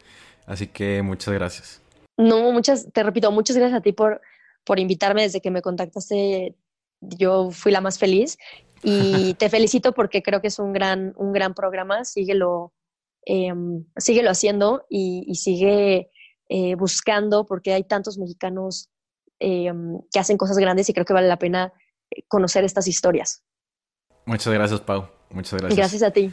[0.46, 1.82] Así que muchas gracias.
[2.16, 4.20] No, muchas, te repito, muchas gracias a ti por,
[4.64, 6.56] por invitarme desde que me contactaste.
[7.00, 8.38] Yo fui la más feliz
[8.82, 12.04] y te felicito porque creo que es un gran, un gran programa.
[12.04, 12.72] Síguelo,
[13.26, 13.52] eh,
[13.96, 16.10] síguelo haciendo y, sigue
[16.48, 18.90] eh, buscando porque hay tantos mexicanos
[19.40, 19.72] eh,
[20.10, 21.72] que hacen cosas grandes y creo que vale la pena
[22.28, 23.44] conocer estas historias.
[24.24, 25.08] Muchas gracias, Pau.
[25.30, 25.76] Muchas gracias.
[25.76, 26.32] Gracias a ti.